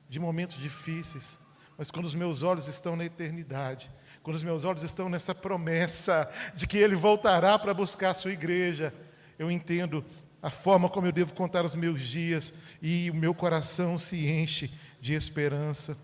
de 0.09 0.19
momentos 0.19 0.59
difíceis, 0.59 1.39
mas 1.77 1.91
quando 1.91 2.07
os 2.07 2.15
meus 2.15 2.43
olhos 2.43 2.69
estão 2.69 2.97
na 2.97 3.05
eternidade, 3.05 3.91
quando 4.23 4.37
os 4.37 4.45
meus 4.45 4.65
olhos 4.65 4.83
estão 4.83 5.09
nessa 5.09 5.35
promessa 5.35 6.31
de 6.55 6.67
que 6.67 6.79
Ele 6.79 6.95
voltará 6.95 7.59
para 7.59 7.75
buscar 7.75 8.11
a 8.11 8.15
sua 8.15 8.33
igreja, 8.33 8.95
eu 9.39 9.51
entendo 9.51 10.05
a 10.43 10.51
forma 10.51 10.89
como 10.89 11.07
eu 11.07 11.13
devo 11.13 11.35
contar 11.35 11.65
os 11.65 11.75
meus 11.75 12.01
dias 12.03 12.53
e 12.81 13.11
o 13.11 13.15
meu 13.15 13.35
coração 13.35 13.99
se 13.99 14.27
enche 14.29 14.73
de 15.01 15.15
esperança. 15.15 15.97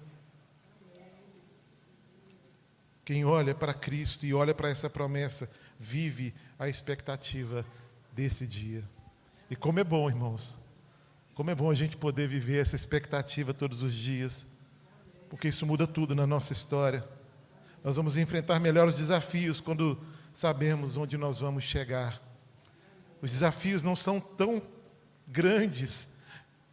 Quem 3.08 3.24
olha 3.24 3.54
para 3.54 3.72
Cristo 3.72 4.26
e 4.26 4.34
olha 4.34 4.54
para 4.54 4.68
essa 4.68 4.90
promessa, 4.90 5.50
vive 5.80 6.34
a 6.58 6.68
expectativa 6.68 7.64
desse 8.12 8.46
dia. 8.46 8.84
E 9.48 9.56
como 9.56 9.80
é 9.80 9.82
bom, 9.82 10.10
irmãos, 10.10 10.58
como 11.34 11.48
é 11.48 11.54
bom 11.54 11.70
a 11.70 11.74
gente 11.74 11.96
poder 11.96 12.28
viver 12.28 12.60
essa 12.60 12.76
expectativa 12.76 13.54
todos 13.54 13.80
os 13.80 13.94
dias, 13.94 14.44
porque 15.30 15.48
isso 15.48 15.64
muda 15.64 15.86
tudo 15.86 16.14
na 16.14 16.26
nossa 16.26 16.52
história. 16.52 17.02
Nós 17.82 17.96
vamos 17.96 18.18
enfrentar 18.18 18.60
melhores 18.60 18.92
desafios 18.92 19.58
quando 19.58 19.98
sabemos 20.34 20.98
onde 20.98 21.16
nós 21.16 21.38
vamos 21.38 21.64
chegar. 21.64 22.20
Os 23.22 23.30
desafios 23.30 23.82
não 23.82 23.96
são 23.96 24.20
tão 24.20 24.60
grandes 25.26 26.08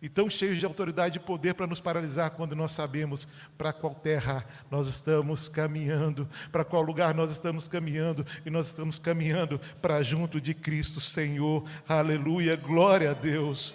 e 0.05 0.09
tão 0.09 0.29
cheios 0.29 0.59
de 0.59 0.65
autoridade 0.67 1.17
e 1.17 1.19
poder 1.19 1.55
para 1.55 1.65
nos 1.65 1.81
paralisar 1.81 2.29
quando 2.29 2.55
nós 2.55 2.69
sabemos 2.69 3.27
para 3.57 3.73
qual 3.73 3.95
terra 3.95 4.45
nós 4.69 4.85
estamos 4.85 5.49
caminhando, 5.49 6.29
para 6.51 6.63
qual 6.63 6.83
lugar 6.83 7.15
nós 7.15 7.31
estamos 7.31 7.67
caminhando, 7.67 8.23
e 8.45 8.51
nós 8.51 8.67
estamos 8.67 8.99
caminhando 8.99 9.59
para 9.81 10.03
junto 10.03 10.39
de 10.39 10.53
Cristo 10.53 11.01
Senhor. 11.01 11.67
Aleluia, 11.89 12.55
glória 12.55 13.09
a 13.09 13.13
Deus. 13.15 13.73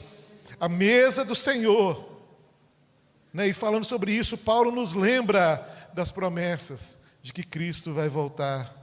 A 0.60 0.68
mesa 0.68 1.25
do 1.25 1.34
Senhor. 1.34 2.08
Né? 3.34 3.49
E 3.49 3.52
falando 3.52 3.84
sobre 3.84 4.12
isso, 4.12 4.38
Paulo 4.38 4.70
nos 4.70 4.94
lembra 4.94 5.90
das 5.92 6.12
promessas 6.12 6.96
de 7.20 7.32
que 7.32 7.42
Cristo 7.42 7.92
vai 7.92 8.08
voltar. 8.08 8.79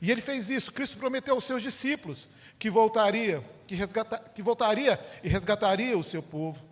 E 0.00 0.10
ele 0.10 0.20
fez 0.20 0.48
isso, 0.48 0.72
Cristo 0.72 0.96
prometeu 0.96 1.34
aos 1.34 1.44
seus 1.44 1.62
discípulos 1.62 2.28
que 2.58 2.70
voltaria, 2.70 3.44
que, 3.66 3.74
resgata, 3.74 4.18
que 4.34 4.42
voltaria 4.42 4.98
e 5.22 5.28
resgataria 5.28 5.96
o 5.96 6.04
seu 6.04 6.22
povo. 6.22 6.62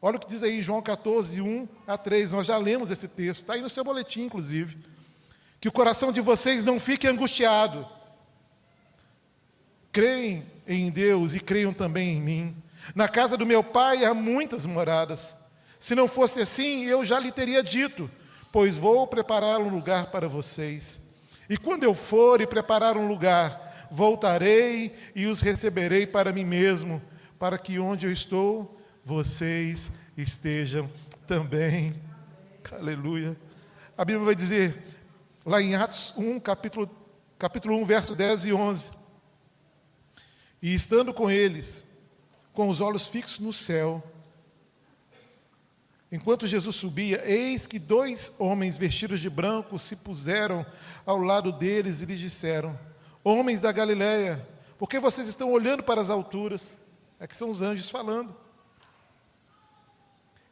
Olha 0.00 0.16
o 0.16 0.20
que 0.20 0.26
diz 0.26 0.42
aí 0.42 0.62
João 0.62 0.82
14, 0.82 1.40
1 1.40 1.68
a 1.86 1.96
3. 1.96 2.30
Nós 2.30 2.46
já 2.46 2.58
lemos 2.58 2.90
esse 2.90 3.08
texto, 3.08 3.40
está 3.40 3.54
aí 3.54 3.62
no 3.62 3.70
seu 3.70 3.82
boletim, 3.82 4.22
inclusive. 4.22 4.76
Que 5.58 5.68
o 5.68 5.72
coração 5.72 6.12
de 6.12 6.20
vocês 6.20 6.62
não 6.62 6.78
fique 6.78 7.06
angustiado. 7.06 7.88
Creem 9.90 10.44
em 10.66 10.90
Deus 10.90 11.32
e 11.32 11.40
creiam 11.40 11.72
também 11.72 12.16
em 12.16 12.20
mim. 12.20 12.56
Na 12.94 13.08
casa 13.08 13.36
do 13.36 13.46
meu 13.46 13.64
pai 13.64 14.04
há 14.04 14.12
muitas 14.12 14.66
moradas. 14.66 15.34
Se 15.80 15.94
não 15.94 16.06
fosse 16.06 16.40
assim, 16.40 16.84
eu 16.84 17.04
já 17.04 17.18
lhe 17.18 17.32
teria 17.32 17.62
dito, 17.62 18.10
pois 18.52 18.76
vou 18.76 19.06
preparar 19.06 19.58
um 19.58 19.68
lugar 19.68 20.10
para 20.10 20.28
vocês. 20.28 20.98
E 21.48 21.56
quando 21.56 21.84
eu 21.84 21.94
for 21.94 22.40
e 22.40 22.46
preparar 22.46 22.96
um 22.96 23.06
lugar, 23.06 23.88
voltarei 23.90 24.94
e 25.14 25.26
os 25.26 25.40
receberei 25.40 26.06
para 26.06 26.32
mim 26.32 26.44
mesmo, 26.44 27.02
para 27.38 27.58
que 27.58 27.78
onde 27.78 28.06
eu 28.06 28.12
estou, 28.12 28.80
vocês 29.04 29.90
estejam 30.16 30.90
também. 31.26 31.94
Aleluia. 32.72 33.36
A 33.96 34.04
Bíblia 34.04 34.24
vai 34.24 34.34
dizer, 34.34 34.82
lá 35.44 35.60
em 35.60 35.74
Atos 35.74 36.14
1, 36.16 36.40
capítulo, 36.40 36.90
capítulo 37.38 37.76
1, 37.76 37.84
verso 37.84 38.16
10 38.16 38.46
e 38.46 38.52
11: 38.52 38.92
E 40.62 40.74
estando 40.74 41.12
com 41.12 41.30
eles, 41.30 41.84
com 42.52 42.68
os 42.68 42.80
olhos 42.80 43.06
fixos 43.06 43.38
no 43.38 43.52
céu, 43.52 44.02
Enquanto 46.14 46.46
Jesus 46.46 46.76
subia, 46.76 47.28
eis 47.28 47.66
que 47.66 47.76
dois 47.76 48.36
homens 48.38 48.78
vestidos 48.78 49.18
de 49.18 49.28
branco 49.28 49.76
se 49.80 49.96
puseram 49.96 50.64
ao 51.04 51.18
lado 51.18 51.50
deles 51.50 52.00
e 52.00 52.04
lhes 52.04 52.20
disseram: 52.20 52.78
Homens 53.24 53.58
da 53.60 53.72
Galiléia, 53.72 54.46
por 54.78 54.88
que 54.88 55.00
vocês 55.00 55.26
estão 55.26 55.50
olhando 55.50 55.82
para 55.82 56.00
as 56.00 56.10
alturas? 56.10 56.78
É 57.18 57.26
que 57.26 57.36
são 57.36 57.50
os 57.50 57.62
anjos 57.62 57.90
falando. 57.90 58.32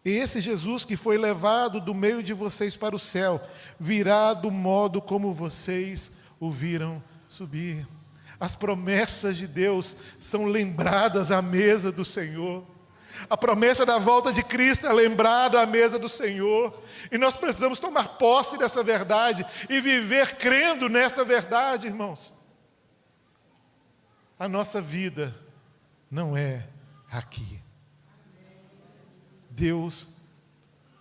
E 0.05 0.11
esse 0.11 0.41
Jesus 0.41 0.85
que 0.85 0.97
foi 0.97 1.17
levado 1.17 1.81
do 1.81 1.95
meio 1.95 2.25
de 2.25 2.33
vocês 2.33 2.77
para 2.77 2.97
o 2.97 2.99
céu, 2.99 3.41
virá 3.79 4.35
do 4.35 4.51
modo 4.51 5.01
como 5.01 5.33
vocês 5.33 6.11
o 6.41 6.51
viram 6.51 7.01
subir. 7.29 7.87
As 8.41 8.57
promessas 8.57 9.37
de 9.37 9.47
Deus 9.47 9.95
são 10.19 10.45
lembradas 10.45 11.31
à 11.31 11.41
mesa 11.41 11.93
do 11.93 12.05
Senhor. 12.05 12.72
A 13.29 13.37
promessa 13.37 13.87
da 13.87 13.99
volta 13.99 14.33
de 14.33 14.43
Cristo 14.43 14.87
é 14.87 14.93
lembrada 14.93 15.61
à 15.61 15.67
mesa 15.67 15.99
do 15.99 16.09
Senhor. 16.09 16.83
E 17.11 17.19
nós 17.19 17.37
precisamos 17.37 17.79
tomar 17.79 18.19
posse 18.19 18.59
dessa 18.59 18.83
verdade 18.83 19.45
e 19.69 19.81
viver 19.81 20.37
crendo 20.37 20.89
nessa 20.89 21.25
verdade, 21.25 21.87
irmãos. 21.87 22.35
A 24.39 24.49
nossa 24.49 24.81
vida 24.81 25.35
não 26.11 26.37
é 26.37 26.69
aqui. 27.11 27.61
Deus 29.51 30.09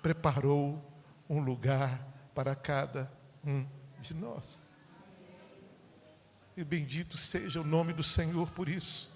preparou 0.02 0.84
um 1.30 1.40
lugar 1.40 2.06
para 2.34 2.56
cada 2.56 3.12
um 3.44 3.66
de 4.00 4.14
nós. 4.14 4.62
E 6.56 6.64
bendito 6.64 7.18
seja 7.18 7.62
o 7.62 7.64
nome 7.64 7.94
do 7.94 8.04
Senhor 8.04 8.52
por 8.52 8.68
isso. 8.68 9.11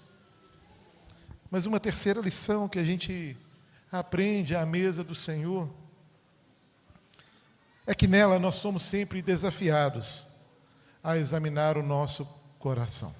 Mas 1.50 1.66
uma 1.66 1.80
terceira 1.80 2.20
lição 2.20 2.68
que 2.68 2.78
a 2.78 2.84
gente 2.84 3.36
aprende 3.90 4.54
à 4.56 4.66
mesa 4.66 5.04
do 5.04 5.14
Senhor 5.14 5.68
é 7.86 7.94
que 7.94 8.06
nela 8.06 8.38
nós 8.38 8.56
somos 8.56 8.82
sempre 8.82 9.22
desafiados 9.22 10.26
a 11.02 11.16
examinar 11.16 11.78
o 11.78 11.82
nosso 11.82 12.26
coração. 12.58 13.14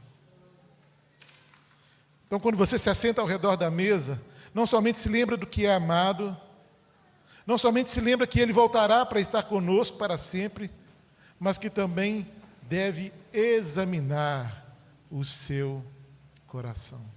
Então, 2.26 2.40
quando 2.40 2.56
você 2.56 2.76
se 2.76 2.90
assenta 2.90 3.20
ao 3.20 3.26
redor 3.26 3.54
da 3.54 3.70
mesa, 3.70 4.20
não 4.52 4.66
somente 4.66 4.98
se 4.98 5.08
lembra 5.08 5.36
do 5.36 5.46
que 5.46 5.64
é 5.64 5.72
amado, 5.72 6.36
não 7.46 7.56
somente 7.56 7.90
se 7.92 8.00
lembra 8.00 8.26
que 8.26 8.40
Ele 8.40 8.52
voltará 8.52 9.06
para 9.06 9.20
estar 9.20 9.44
conosco 9.44 9.96
para 9.96 10.18
sempre, 10.18 10.68
mas 11.38 11.56
que 11.58 11.70
também 11.70 12.28
deve 12.62 13.12
examinar 13.32 14.76
o 15.08 15.24
seu 15.24 15.84
coração. 16.48 17.15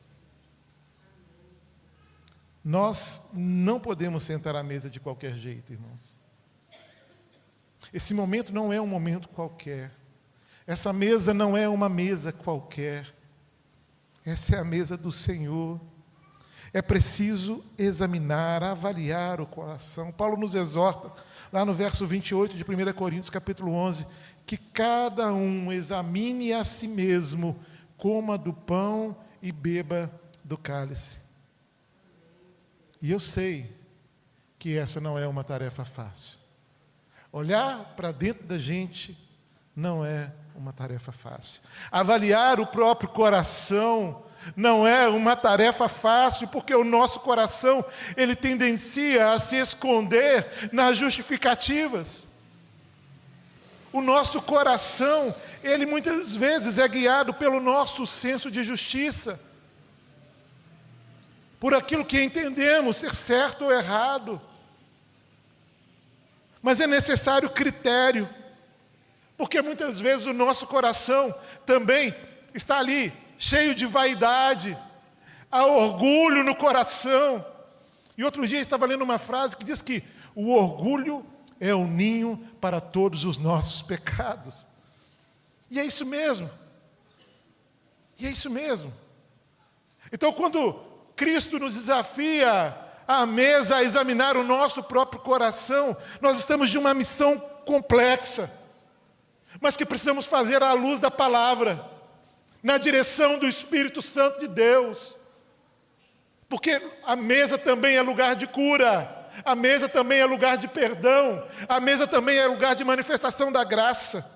Nós 2.70 3.24
não 3.34 3.80
podemos 3.80 4.24
sentar 4.24 4.56
à 4.56 4.62
mesa 4.62 4.92
de 4.92 5.00
qualquer 5.00 5.34
jeito, 5.34 5.74
irmãos. 5.74 6.16
Esse 7.92 8.14
momento 8.14 8.54
não 8.54 8.72
é 8.72 8.80
um 8.80 8.86
momento 8.86 9.28
qualquer. 9.28 9.92
Essa 10.68 10.94
mesa 10.94 11.34
não 11.34 11.58
é 11.58 11.68
uma 11.68 11.90
mesa 11.90 12.32
qualquer. 12.32 13.12
Essa 14.24 14.56
é 14.58 14.60
a 14.60 14.64
mesa 14.64 14.96
do 14.96 15.12
Senhor. 15.12 15.82
É 16.72 16.80
preciso 16.80 17.64
examinar, 17.76 18.62
avaliar 18.62 19.42
o 19.42 19.48
coração. 19.48 20.12
Paulo 20.12 20.38
nos 20.38 20.54
exorta, 20.54 21.12
lá 21.52 21.66
no 21.66 21.74
verso 21.74 22.06
28 22.06 22.56
de 22.56 22.64
1 22.64 22.94
Coríntios, 22.94 23.32
capítulo 23.32 23.72
11, 23.72 24.06
que 24.46 24.58
cada 24.58 25.34
um 25.34 25.74
examine 25.74 26.54
a 26.54 26.64
si 26.64 26.88
mesmo, 26.88 27.60
coma 27.98 28.38
do 28.38 28.54
pão 28.54 29.18
e 29.42 29.52
beba 29.52 30.12
do 30.44 30.56
cálice. 30.56 31.29
E 33.02 33.12
eu 33.12 33.20
sei 33.20 33.72
que 34.58 34.78
essa 34.78 35.00
não 35.00 35.18
é 35.18 35.26
uma 35.28 35.44
tarefa 35.44 35.86
fácil. 35.86 36.38
Olhar 37.32 37.94
para 37.96 38.12
dentro 38.12 38.46
da 38.46 38.58
gente 38.58 39.18
não 39.76 40.04
é 40.04 40.32
uma 40.56 40.74
tarefa 40.74 41.12
fácil. 41.12 41.62
Avaliar 41.92 42.60
o 42.60 42.68
próprio 42.68 43.10
coração 43.10 44.24
não 44.56 44.86
é 44.86 45.08
uma 45.08 45.36
tarefa 45.36 45.88
fácil, 45.88 46.48
porque 46.48 46.74
o 46.74 46.84
nosso 46.84 47.20
coração, 47.20 47.84
ele 48.18 48.36
tendencia 48.36 49.32
a 49.32 49.40
se 49.40 49.56
esconder 49.56 50.70
nas 50.72 50.98
justificativas. 50.98 52.28
O 53.92 54.02
nosso 54.02 54.42
coração, 54.42 55.34
ele 55.64 55.86
muitas 55.86 56.36
vezes 56.36 56.78
é 56.78 56.88
guiado 56.88 57.34
pelo 57.34 57.60
nosso 57.60 58.06
senso 58.06 58.52
de 58.52 58.64
justiça, 58.64 59.40
por 61.60 61.74
aquilo 61.74 62.06
que 62.06 62.22
entendemos 62.22 62.96
ser 62.96 63.14
certo 63.14 63.66
ou 63.66 63.72
errado. 63.72 64.42
Mas 66.62 66.80
é 66.80 66.88
necessário 66.88 67.50
critério. 67.50 68.30
Porque 69.38 69.62
muitas 69.62 70.00
vezes 70.00 70.26
o 70.26 70.34
nosso 70.34 70.68
coração 70.68 71.34
também 71.66 72.14
está 72.54 72.80
ali, 72.80 73.14
cheio 73.38 73.74
de 73.74 73.86
vaidade, 73.86 74.78
há 75.52 75.66
orgulho 75.66 76.44
no 76.44 76.56
coração. 76.56 77.46
E 78.18 78.24
outro 78.24 78.48
dia 78.48 78.60
estava 78.60 78.86
lendo 78.86 79.02
uma 79.02 79.18
frase 79.18 79.56
que 79.56 79.64
diz 79.64 79.82
que 79.82 80.04
o 80.36 80.54
orgulho 80.54 81.26
é 81.60 81.74
o 81.74 81.86
ninho 81.86 82.38
para 82.60 82.80
todos 82.80 83.26
os 83.26 83.38
nossos 83.38 83.82
pecados. 83.82 84.66
E 85.70 85.80
é 85.80 85.86
isso 85.86 86.06
mesmo. 86.06 86.50
E 88.18 88.28
é 88.28 88.30
isso 88.30 88.50
mesmo. 88.50 88.94
Então, 90.12 90.34
quando 90.34 90.89
Cristo 91.20 91.60
nos 91.60 91.76
desafia 91.76 92.76
à 93.08 93.26
mesa 93.26 93.76
a 93.76 93.84
examinar 93.84 94.38
o 94.38 94.44
nosso 94.44 94.82
próprio 94.82 95.22
coração, 95.22 95.96
nós 96.22 96.40
estamos 96.40 96.72
de 96.72 96.78
uma 96.78 96.94
missão 96.94 97.38
complexa 97.66 98.50
mas 99.60 99.76
que 99.76 99.86
precisamos 99.86 100.26
fazer 100.26 100.62
à 100.62 100.74
luz 100.74 101.00
da 101.00 101.10
palavra, 101.10 101.84
na 102.62 102.78
direção 102.78 103.40
do 103.40 103.48
Espírito 103.48 104.02
Santo 104.02 104.40
de 104.40 104.48
Deus. 104.48 105.18
Porque 106.48 106.82
a 107.06 107.16
mesa 107.16 107.58
também 107.58 107.96
é 107.96 108.02
lugar 108.02 108.36
de 108.36 108.48
cura. 108.48 109.16
A 109.46 109.56
mesa 109.56 109.88
também 109.88 110.20
é 110.20 110.26
lugar 110.26 110.58
de 110.58 110.68
perdão. 110.68 111.46
A 111.68 111.80
mesa 111.80 112.08
também 112.08 112.38
é 112.38 112.48
lugar 112.48 112.76
de 112.76 112.84
manifestação 112.84 113.52
da 113.52 113.64
graça. 113.64 114.30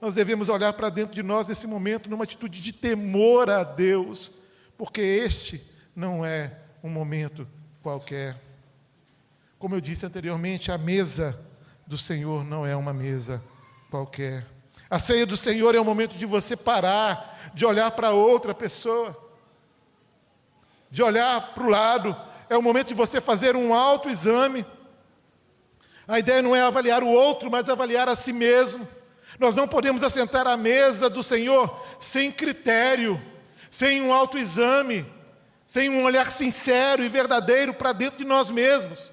Nós 0.00 0.14
devemos 0.14 0.48
olhar 0.48 0.72
para 0.72 0.88
dentro 0.88 1.14
de 1.14 1.22
nós 1.22 1.48
nesse 1.48 1.66
momento 1.66 2.08
numa 2.08 2.24
atitude 2.24 2.60
de 2.60 2.72
temor 2.72 3.50
a 3.50 3.62
Deus, 3.62 4.32
porque 4.82 5.00
este 5.00 5.62
não 5.94 6.26
é 6.26 6.50
um 6.82 6.90
momento 6.90 7.46
qualquer. 7.84 8.36
Como 9.56 9.76
eu 9.76 9.80
disse 9.80 10.04
anteriormente, 10.04 10.72
a 10.72 10.76
mesa 10.76 11.38
do 11.86 11.96
Senhor 11.96 12.42
não 12.42 12.66
é 12.66 12.74
uma 12.74 12.92
mesa 12.92 13.40
qualquer. 13.88 14.44
A 14.90 14.98
ceia 14.98 15.24
do 15.24 15.36
Senhor 15.36 15.76
é 15.76 15.78
o 15.78 15.84
momento 15.84 16.18
de 16.18 16.26
você 16.26 16.56
parar, 16.56 17.52
de 17.54 17.64
olhar 17.64 17.92
para 17.92 18.10
outra 18.10 18.52
pessoa, 18.52 19.16
de 20.90 21.00
olhar 21.00 21.54
para 21.54 21.62
o 21.62 21.70
lado, 21.70 22.16
é 22.50 22.56
o 22.56 22.62
momento 22.62 22.88
de 22.88 22.94
você 22.94 23.20
fazer 23.20 23.54
um 23.54 23.72
autoexame. 23.72 24.66
A 26.08 26.18
ideia 26.18 26.42
não 26.42 26.56
é 26.56 26.60
avaliar 26.60 27.04
o 27.04 27.08
outro, 27.08 27.48
mas 27.48 27.70
avaliar 27.70 28.08
a 28.08 28.16
si 28.16 28.32
mesmo. 28.32 28.88
Nós 29.38 29.54
não 29.54 29.68
podemos 29.68 30.02
assentar 30.02 30.48
à 30.48 30.56
mesa 30.56 31.08
do 31.08 31.22
Senhor 31.22 31.86
sem 32.00 32.32
critério, 32.32 33.22
sem 33.72 34.02
um 34.02 34.12
autoexame, 34.12 35.06
sem 35.64 35.88
um 35.88 36.04
olhar 36.04 36.30
sincero 36.30 37.02
e 37.02 37.08
verdadeiro 37.08 37.72
para 37.72 37.94
dentro 37.94 38.18
de 38.18 38.24
nós 38.24 38.50
mesmos. 38.50 39.10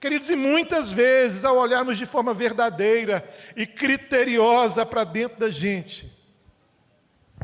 Queridos, 0.00 0.28
e 0.28 0.34
muitas 0.34 0.90
vezes, 0.90 1.44
ao 1.44 1.56
olharmos 1.56 1.96
de 1.96 2.04
forma 2.04 2.34
verdadeira 2.34 3.24
e 3.54 3.64
criteriosa 3.64 4.84
para 4.84 5.04
dentro 5.04 5.38
da 5.38 5.48
gente, 5.48 6.12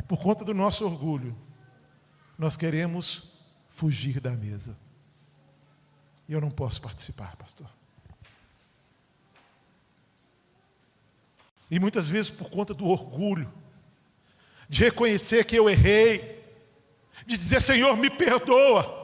por 0.05 0.21
conta 0.21 0.43
do 0.43 0.53
nosso 0.53 0.83
orgulho, 0.83 1.33
nós 2.37 2.57
queremos 2.57 3.31
fugir 3.69 4.19
da 4.19 4.31
mesa. 4.31 4.77
E 6.27 6.33
eu 6.33 6.41
não 6.41 6.51
posso 6.51 6.81
participar, 6.81 7.37
pastor. 7.37 7.69
E 11.71 11.79
muitas 11.79 12.09
vezes 12.09 12.29
por 12.29 12.49
conta 12.49 12.73
do 12.73 12.85
orgulho, 12.85 13.49
de 14.69 14.83
reconhecer 14.83 15.45
que 15.45 15.55
eu 15.55 15.69
errei, 15.69 16.43
de 17.25 17.37
dizer, 17.37 17.61
Senhor, 17.61 17.95
me 17.95 18.09
perdoa, 18.09 19.01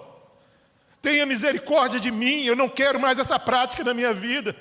tenha 1.01 1.25
misericórdia 1.25 1.99
de 1.99 2.11
mim, 2.11 2.43
eu 2.43 2.55
não 2.55 2.67
quero 2.67 2.99
mais 2.99 3.19
essa 3.19 3.39
prática 3.39 3.83
na 3.83 3.93
minha 3.93 4.13
vida, 4.13 4.55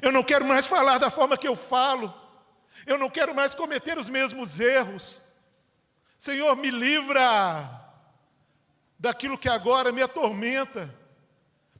eu 0.00 0.10
não 0.10 0.22
quero 0.22 0.44
mais 0.44 0.66
falar 0.66 0.98
da 0.98 1.10
forma 1.10 1.36
que 1.36 1.46
eu 1.46 1.56
falo, 1.56 2.12
eu 2.86 2.98
não 2.98 3.10
quero 3.10 3.34
mais 3.34 3.54
cometer 3.54 3.98
os 3.98 4.08
mesmos 4.08 4.60
erros. 4.60 5.20
Senhor, 6.18 6.56
me 6.56 6.70
livra 6.70 7.68
daquilo 8.98 9.36
que 9.36 9.48
agora 9.48 9.92
me 9.92 10.02
atormenta. 10.02 10.92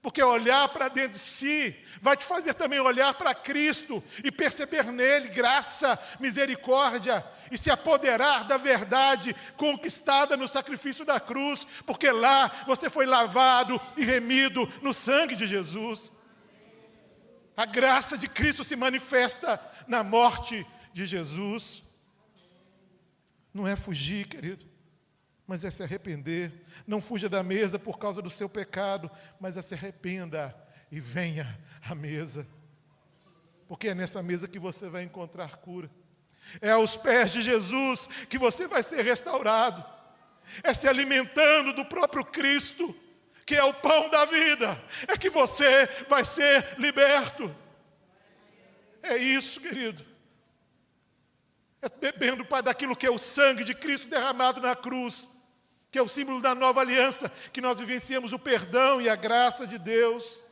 Porque 0.05 0.23
olhar 0.23 0.69
para 0.69 0.89
dentro 0.89 1.13
de 1.13 1.19
si 1.19 1.75
vai 2.03 2.15
te 2.15 2.27
fazer 2.27 2.53
também 2.53 2.79
olhar 2.79 3.15
para 3.15 3.35
Cristo 3.35 4.05
e 4.23 4.31
perceber 4.31 4.85
nele 4.93 5.31
graça, 5.31 5.99
misericórdia 6.21 7.25
e 7.51 7.57
se 7.57 7.71
apoderar 7.71 8.45
da 8.45 8.59
verdade 8.59 9.35
conquistada 9.57 10.37
no 10.37 10.47
sacrifício 10.47 11.07
da 11.07 11.19
cruz, 11.19 11.67
porque 11.87 12.11
lá 12.11 12.49
você 12.67 12.91
foi 12.91 13.07
lavado 13.07 13.81
e 13.97 14.05
remido 14.05 14.71
no 14.83 14.93
sangue 14.93 15.35
de 15.35 15.47
Jesus. 15.47 16.13
A 17.57 17.65
graça 17.65 18.19
de 18.19 18.29
Cristo 18.29 18.63
se 18.63 18.77
manifesta 18.77 19.59
na 19.89 20.05
morte 20.05 20.67
de 20.93 21.07
Jesus. 21.07 21.83
Não 23.55 23.67
é 23.67 23.75
fugir, 23.75 24.27
querido 24.27 24.74
mas 25.47 25.65
é 25.65 25.71
se 25.71 25.83
arrepender. 25.83 26.53
Não 26.87 27.01
fuja 27.01 27.29
da 27.29 27.43
mesa 27.43 27.79
por 27.79 27.99
causa 27.99 28.23
do 28.23 28.31
seu 28.31 28.49
pecado, 28.49 29.11
mas 29.41 29.57
é 29.57 29.63
se 29.63 29.75
arrependa 29.75 30.55
e 30.91 31.01
venha 31.01 31.59
à 31.83 31.95
mesa. 31.95 32.47
Porque 33.67 33.89
é 33.89 33.95
nessa 33.95 34.23
mesa 34.23 34.49
que 34.49 34.59
você 34.59 34.89
vai 34.89 35.03
encontrar 35.03 35.57
cura. 35.57 35.91
É 36.61 36.71
aos 36.71 36.97
pés 36.97 37.31
de 37.31 37.43
Jesus 37.43 38.07
que 38.29 38.39
você 38.39 38.69
vai 38.69 38.83
ser 38.83 39.03
restaurado. 39.03 39.85
É 40.63 40.75
se 40.75 40.87
alimentando 40.87 41.73
do 41.73 41.85
próprio 41.85 42.25
Cristo, 42.25 42.95
que 43.47 43.55
é 43.55 43.65
o 43.65 43.75
pão 43.75 44.11
da 44.11 44.27
vida, 44.27 44.83
é 45.09 45.17
que 45.17 45.31
você 45.31 45.87
vai 46.09 46.25
ser 46.25 46.79
liberto. 46.79 47.55
É 49.03 49.17
isso, 49.17 49.61
querido 49.61 50.15
é 51.85 51.89
bebendo, 51.89 52.45
Pai, 52.45 52.63
daquilo 52.63 52.97
que 52.97 53.07
é 53.07 53.11
o 53.11 53.19
sangue 53.19 53.63
de 53.63 53.75
Cristo 53.75 54.09
derramado 54.09 54.61
na 54.61 54.75
cruz 54.75 55.29
que 55.95 55.99
é 56.01 56.03
o 56.03 56.09
símbolo 56.09 56.43
da 56.43 56.57
nova 56.57 56.81
aliança, 56.81 57.31
que 57.53 57.61
nós 57.61 57.79
vivenciamos 57.79 58.33
o 58.33 58.39
perdão 58.39 59.01
e 59.01 59.09
a 59.09 59.15
graça 59.15 59.65
de 59.65 59.79
Deus. 59.79 60.43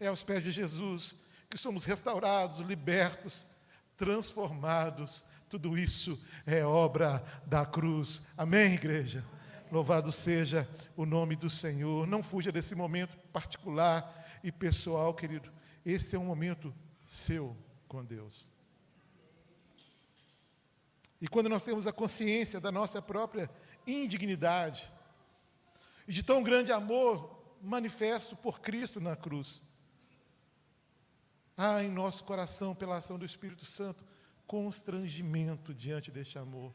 É 0.00 0.06
aos 0.06 0.24
pés 0.24 0.42
de 0.42 0.50
Jesus 0.50 1.14
que 1.50 1.58
somos 1.58 1.84
restaurados, 1.84 2.60
libertos, 2.60 3.46
transformados. 3.94 5.22
Tudo 5.50 5.76
isso 5.76 6.18
é 6.46 6.64
obra 6.64 7.22
da 7.44 7.66
cruz. 7.66 8.22
Amém, 8.38 8.72
igreja? 8.72 9.22
Louvado 9.70 10.10
seja 10.10 10.66
o 10.96 11.04
nome 11.04 11.36
do 11.36 11.50
Senhor. 11.50 12.06
Não 12.06 12.22
fuja 12.22 12.50
desse 12.50 12.74
momento 12.74 13.18
particular 13.30 14.40
e 14.42 14.50
pessoal, 14.50 15.12
querido. 15.12 15.52
Esse 15.84 16.16
é 16.16 16.18
um 16.18 16.24
momento 16.24 16.74
seu 17.04 17.54
com 17.86 18.02
Deus. 18.02 18.49
E 21.20 21.28
quando 21.28 21.48
nós 21.48 21.64
temos 21.64 21.86
a 21.86 21.92
consciência 21.92 22.60
da 22.60 22.72
nossa 22.72 23.02
própria 23.02 23.50
indignidade 23.86 24.90
e 26.08 26.12
de 26.12 26.22
tão 26.22 26.42
grande 26.42 26.72
amor 26.72 27.38
manifesto 27.60 28.34
por 28.34 28.60
Cristo 28.60 29.00
na 29.00 29.14
cruz, 29.14 29.62
há 31.56 31.82
em 31.82 31.90
nosso 31.90 32.24
coração, 32.24 32.74
pela 32.74 32.96
ação 32.96 33.18
do 33.18 33.26
Espírito 33.26 33.66
Santo, 33.66 34.04
constrangimento 34.46 35.74
diante 35.74 36.10
deste 36.10 36.38
amor. 36.38 36.74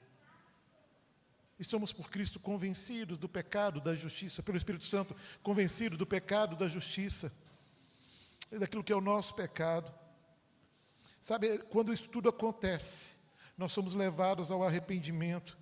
E 1.58 1.64
somos 1.64 1.92
por 1.92 2.10
Cristo 2.10 2.40
convencidos 2.40 3.18
do 3.18 3.28
pecado, 3.28 3.82
da 3.82 3.96
justiça, 3.96 4.44
pelo 4.44 4.58
Espírito 4.58 4.84
Santo, 4.84 5.16
convencidos 5.42 5.98
do 5.98 6.06
pecado, 6.06 6.56
da 6.56 6.68
justiça, 6.68 7.34
daquilo 8.52 8.84
que 8.84 8.94
é 8.94 8.96
o 8.96 9.02
nosso 9.02 9.34
pecado. 9.34 9.92
Sabe, 11.20 11.58
quando 11.70 11.92
isso 11.92 12.08
tudo 12.10 12.30
acontece, 12.30 13.15
nós 13.58 13.72
somos 13.72 13.94
levados 13.94 14.52
ao 14.52 14.64
arrependimento. 14.64 15.58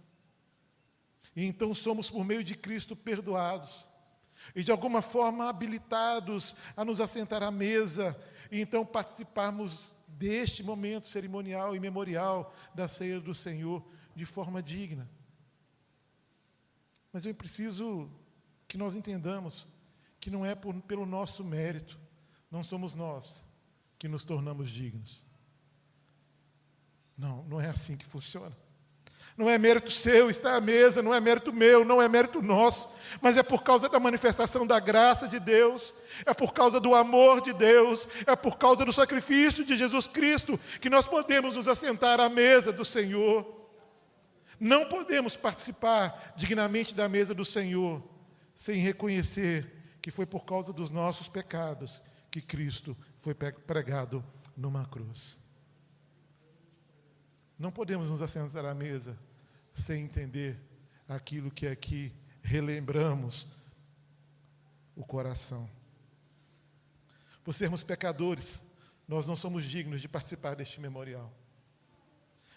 E 1.35 1.45
então 1.45 1.73
somos, 1.73 2.09
por 2.09 2.23
meio 2.23 2.43
de 2.43 2.55
Cristo, 2.55 2.95
perdoados. 2.95 3.87
E 4.55 4.63
de 4.63 4.71
alguma 4.71 5.01
forma 5.01 5.49
habilitados 5.49 6.55
a 6.75 6.83
nos 6.83 6.99
assentar 6.99 7.43
à 7.43 7.51
mesa 7.51 8.19
e 8.51 8.59
então 8.59 8.85
participarmos 8.85 9.95
deste 10.07 10.61
momento 10.61 11.07
cerimonial 11.07 11.75
e 11.75 11.79
memorial 11.79 12.53
da 12.75 12.87
ceia 12.87 13.19
do 13.19 13.33
Senhor 13.33 13.83
de 14.15 14.25
forma 14.25 14.61
digna. 14.61 15.09
Mas 17.11 17.25
eu 17.25 17.33
preciso 17.33 18.09
que 18.67 18.77
nós 18.77 18.95
entendamos 18.95 19.67
que 20.19 20.29
não 20.29 20.45
é 20.45 20.55
por, 20.55 20.73
pelo 20.81 21.05
nosso 21.05 21.43
mérito, 21.43 21.99
não 22.49 22.63
somos 22.63 22.95
nós 22.95 23.43
que 23.97 24.07
nos 24.07 24.25
tornamos 24.25 24.69
dignos. 24.69 25.22
Não, 27.17 27.43
não 27.43 27.61
é 27.61 27.67
assim 27.67 27.95
que 27.95 28.05
funciona. 28.05 28.55
Não 29.35 29.49
é 29.49 29.57
mérito 29.57 29.91
seu 29.91 30.29
estar 30.29 30.55
à 30.55 30.61
mesa, 30.61 31.01
não 31.01 31.13
é 31.13 31.19
mérito 31.19 31.51
meu, 31.51 31.83
não 31.83 31.99
é 31.99 32.07
mérito 32.07 32.39
nosso, 32.39 32.87
mas 33.19 33.35
é 33.35 33.41
por 33.41 33.63
causa 33.63 33.89
da 33.89 33.99
manifestação 33.99 34.65
da 34.65 34.79
graça 34.79 35.27
de 35.27 35.39
Deus, 35.39 35.93
é 36.23 36.33
por 36.35 36.53
causa 36.53 36.79
do 36.79 36.93
amor 36.93 37.41
de 37.41 37.51
Deus, 37.51 38.07
é 38.27 38.35
por 38.35 38.57
causa 38.57 38.85
do 38.85 38.93
sacrifício 38.93 39.65
de 39.65 39.75
Jesus 39.75 40.05
Cristo 40.05 40.59
que 40.79 40.89
nós 40.89 41.07
podemos 41.07 41.55
nos 41.55 41.67
assentar 41.67 42.19
à 42.19 42.29
mesa 42.29 42.71
do 42.71 42.85
Senhor. 42.85 43.61
Não 44.59 44.85
podemos 44.85 45.35
participar 45.35 46.33
dignamente 46.35 46.93
da 46.93 47.09
mesa 47.09 47.33
do 47.33 47.43
Senhor 47.43 48.03
sem 48.55 48.75
reconhecer 48.75 49.83
que 49.99 50.11
foi 50.11 50.27
por 50.27 50.45
causa 50.45 50.71
dos 50.71 50.91
nossos 50.91 51.27
pecados 51.27 52.03
que 52.29 52.39
Cristo 52.39 52.95
foi 53.19 53.33
pregado 53.33 54.23
numa 54.55 54.85
cruz. 54.85 55.42
Não 57.63 57.71
podemos 57.71 58.09
nos 58.09 58.21
assentar 58.21 58.65
à 58.65 58.73
mesa 58.73 59.17
sem 59.73 60.03
entender 60.03 60.59
aquilo 61.07 61.49
que 61.49 61.65
aqui 61.65 62.13
relembramos 62.41 63.47
o 64.97 65.05
coração. 65.05 65.69
Por 67.41 67.53
sermos 67.53 67.81
pecadores, 67.81 68.61
nós 69.07 69.25
não 69.25 69.37
somos 69.37 69.63
dignos 69.63 70.01
de 70.01 70.09
participar 70.09 70.57
deste 70.57 70.81
memorial. 70.81 71.33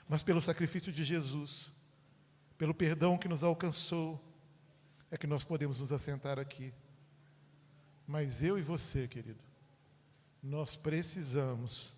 Mas 0.08 0.24
pelo 0.24 0.42
sacrifício 0.42 0.92
de 0.92 1.04
Jesus, 1.04 1.72
pelo 2.58 2.74
perdão 2.74 3.16
que 3.16 3.28
nos 3.28 3.44
alcançou, 3.44 4.20
é 5.08 5.16
que 5.16 5.28
nós 5.28 5.44
podemos 5.44 5.78
nos 5.78 5.92
assentar 5.92 6.36
aqui. 6.36 6.74
Mas 8.08 8.42
eu 8.42 8.58
e 8.58 8.62
você, 8.62 9.06
querido, 9.06 9.38
nós 10.42 10.74
precisamos 10.74 11.92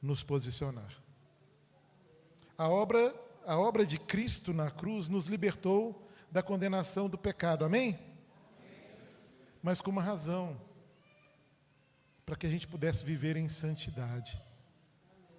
nos 0.00 0.22
posicionar. 0.22 1.02
A 2.56 2.68
obra, 2.68 3.14
a 3.44 3.58
obra 3.58 3.84
de 3.84 3.98
Cristo 3.98 4.52
na 4.52 4.70
cruz 4.70 5.08
nos 5.08 5.26
libertou 5.26 6.08
da 6.30 6.42
condenação 6.42 7.08
do 7.08 7.18
pecado. 7.18 7.64
Amém? 7.64 7.98
Mas 9.62 9.80
com 9.80 9.90
uma 9.90 10.02
razão. 10.02 10.60
Para 12.24 12.36
que 12.36 12.46
a 12.46 12.50
gente 12.50 12.66
pudesse 12.66 13.04
viver 13.04 13.36
em 13.36 13.48
santidade. 13.48 14.40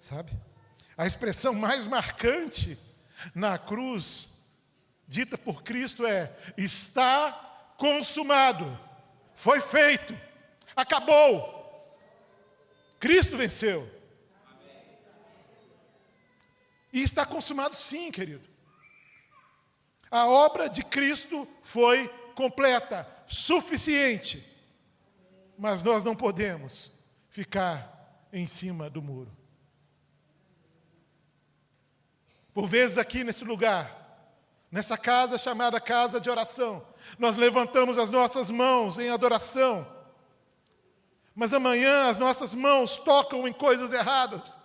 Sabe? 0.00 0.32
A 0.96 1.06
expressão 1.06 1.54
mais 1.54 1.86
marcante 1.86 2.78
na 3.34 3.58
cruz, 3.58 4.28
dita 5.08 5.36
por 5.38 5.62
Cristo, 5.62 6.06
é: 6.06 6.32
está 6.56 7.32
consumado, 7.76 8.78
foi 9.34 9.60
feito, 9.60 10.18
acabou. 10.74 11.54
Cristo 12.98 13.36
venceu. 13.36 13.95
E 16.96 17.02
está 17.02 17.26
consumado, 17.26 17.76
sim, 17.76 18.10
querido. 18.10 18.48
A 20.10 20.26
obra 20.26 20.66
de 20.66 20.82
Cristo 20.82 21.46
foi 21.62 22.08
completa, 22.34 23.06
suficiente. 23.26 24.42
Mas 25.58 25.82
nós 25.82 26.02
não 26.02 26.16
podemos 26.16 26.90
ficar 27.28 28.26
em 28.32 28.46
cima 28.46 28.88
do 28.88 29.02
muro. 29.02 29.30
Por 32.54 32.66
vezes 32.66 32.96
aqui 32.96 33.22
nesse 33.22 33.44
lugar, 33.44 34.32
nessa 34.72 34.96
casa 34.96 35.36
chamada 35.36 35.78
casa 35.78 36.18
de 36.18 36.30
oração, 36.30 36.82
nós 37.18 37.36
levantamos 37.36 37.98
as 37.98 38.08
nossas 38.08 38.50
mãos 38.50 38.98
em 38.98 39.10
adoração. 39.10 39.86
Mas 41.34 41.52
amanhã 41.52 42.08
as 42.08 42.16
nossas 42.16 42.54
mãos 42.54 42.96
tocam 42.96 43.46
em 43.46 43.52
coisas 43.52 43.92
erradas. 43.92 44.58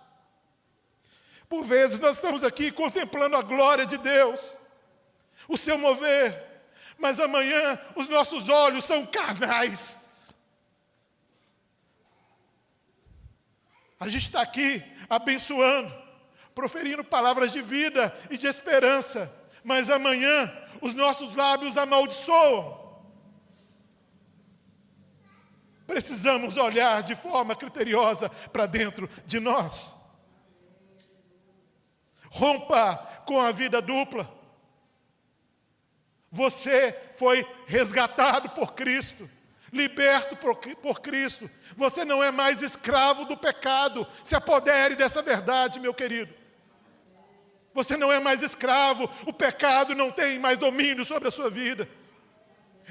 Por 1.52 1.66
vezes 1.66 2.00
nós 2.00 2.16
estamos 2.16 2.42
aqui 2.42 2.72
contemplando 2.72 3.36
a 3.36 3.42
glória 3.42 3.84
de 3.84 3.98
Deus, 3.98 4.56
o 5.46 5.58
seu 5.58 5.76
mover, 5.76 6.34
mas 6.96 7.20
amanhã 7.20 7.78
os 7.94 8.08
nossos 8.08 8.48
olhos 8.48 8.86
são 8.86 9.04
carnais. 9.04 9.98
A 14.00 14.08
gente 14.08 14.28
está 14.28 14.40
aqui 14.40 14.82
abençoando, 15.10 15.94
proferindo 16.54 17.04
palavras 17.04 17.52
de 17.52 17.60
vida 17.60 18.16
e 18.30 18.38
de 18.38 18.46
esperança, 18.46 19.30
mas 19.62 19.90
amanhã 19.90 20.50
os 20.80 20.94
nossos 20.94 21.36
lábios 21.36 21.76
amaldiçoam. 21.76 23.02
Precisamos 25.86 26.56
olhar 26.56 27.02
de 27.02 27.14
forma 27.14 27.54
criteriosa 27.54 28.30
para 28.30 28.64
dentro 28.64 29.06
de 29.26 29.38
nós. 29.38 30.00
Rompa 32.34 32.96
com 33.26 33.38
a 33.38 33.52
vida 33.52 33.82
dupla. 33.82 34.26
Você 36.30 36.98
foi 37.14 37.46
resgatado 37.66 38.48
por 38.50 38.72
Cristo, 38.72 39.28
liberto 39.70 40.34
por, 40.34 40.56
por, 40.56 41.00
Cristo. 41.02 41.48
Você 41.76 42.06
não 42.06 42.24
é 42.24 42.30
mais 42.30 42.62
escravo 42.62 43.26
do 43.26 43.36
pecado. 43.36 44.06
Se 44.24 44.34
apodere 44.34 44.96
dessa 44.96 45.20
verdade, 45.20 45.78
meu 45.78 45.92
querido. 45.92 46.32
Você 47.74 47.98
não 47.98 48.10
é 48.10 48.18
mais 48.18 48.40
escravo, 48.40 49.10
o 49.26 49.32
pecado 49.32 49.94
não 49.94 50.10
tem 50.10 50.38
mais 50.38 50.56
domínio 50.56 51.04
sobre 51.04 51.28
a 51.28 51.32
sua 51.32 51.50
vida. 51.50 51.86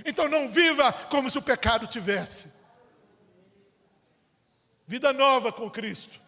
Então 0.06 0.28
não 0.28 0.50
viva 0.50 0.94
como 0.94 1.32
se 1.32 1.38
o 1.40 1.42
pecado 1.42 1.88
tivesse. 1.88 2.52
Vida 4.86 5.12
nova 5.12 5.52
com 5.52 5.68
Cristo. 5.68 6.20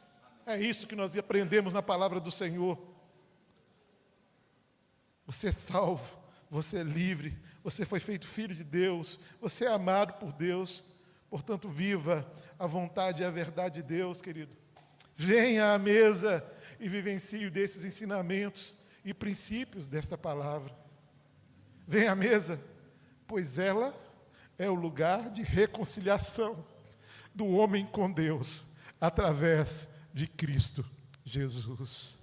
É 0.48 0.60
isso 0.60 0.88
que 0.88 0.96
nós 0.96 1.16
aprendemos 1.16 1.74
na 1.74 1.84
palavra 1.84 2.20
do 2.20 2.32
Senhor. 2.32 2.93
Você 5.26 5.50
é 5.50 5.52
salvo, 5.52 6.18
você 6.50 6.80
é 6.80 6.84
livre, 6.84 7.38
você 7.64 7.86
foi 7.86 8.00
feito 8.00 8.28
filho 8.28 8.54
de 8.54 8.64
Deus, 8.64 9.20
você 9.42 9.66
é 9.66 9.70
amado 9.70 10.14
por 10.14 10.32
Deus. 10.32 10.84
Portanto, 11.30 11.68
viva 11.68 12.32
a 12.60 12.68
vontade 12.68 13.24
e 13.24 13.26
a 13.26 13.32
verdade 13.32 13.82
de 13.82 13.88
Deus, 13.88 14.22
querido. 14.22 14.56
Venha 15.16 15.74
à 15.74 15.80
mesa 15.80 16.46
e 16.80 16.88
vivencie 16.88 17.50
desses 17.50 17.86
ensinamentos 17.86 18.76
e 19.04 19.14
princípios 19.14 19.88
desta 19.88 20.18
palavra. 20.18 20.76
Venha 21.88 22.12
à 22.12 22.16
mesa, 22.16 22.62
pois 23.28 23.58
ela 23.58 23.96
é 24.58 24.70
o 24.70 24.76
lugar 24.76 25.30
de 25.32 25.42
reconciliação 25.42 26.66
do 27.34 27.48
homem 27.48 27.86
com 27.86 28.12
Deus 28.12 28.68
através 29.02 29.88
de 30.14 30.28
Cristo 30.28 30.86
Jesus. 31.26 32.23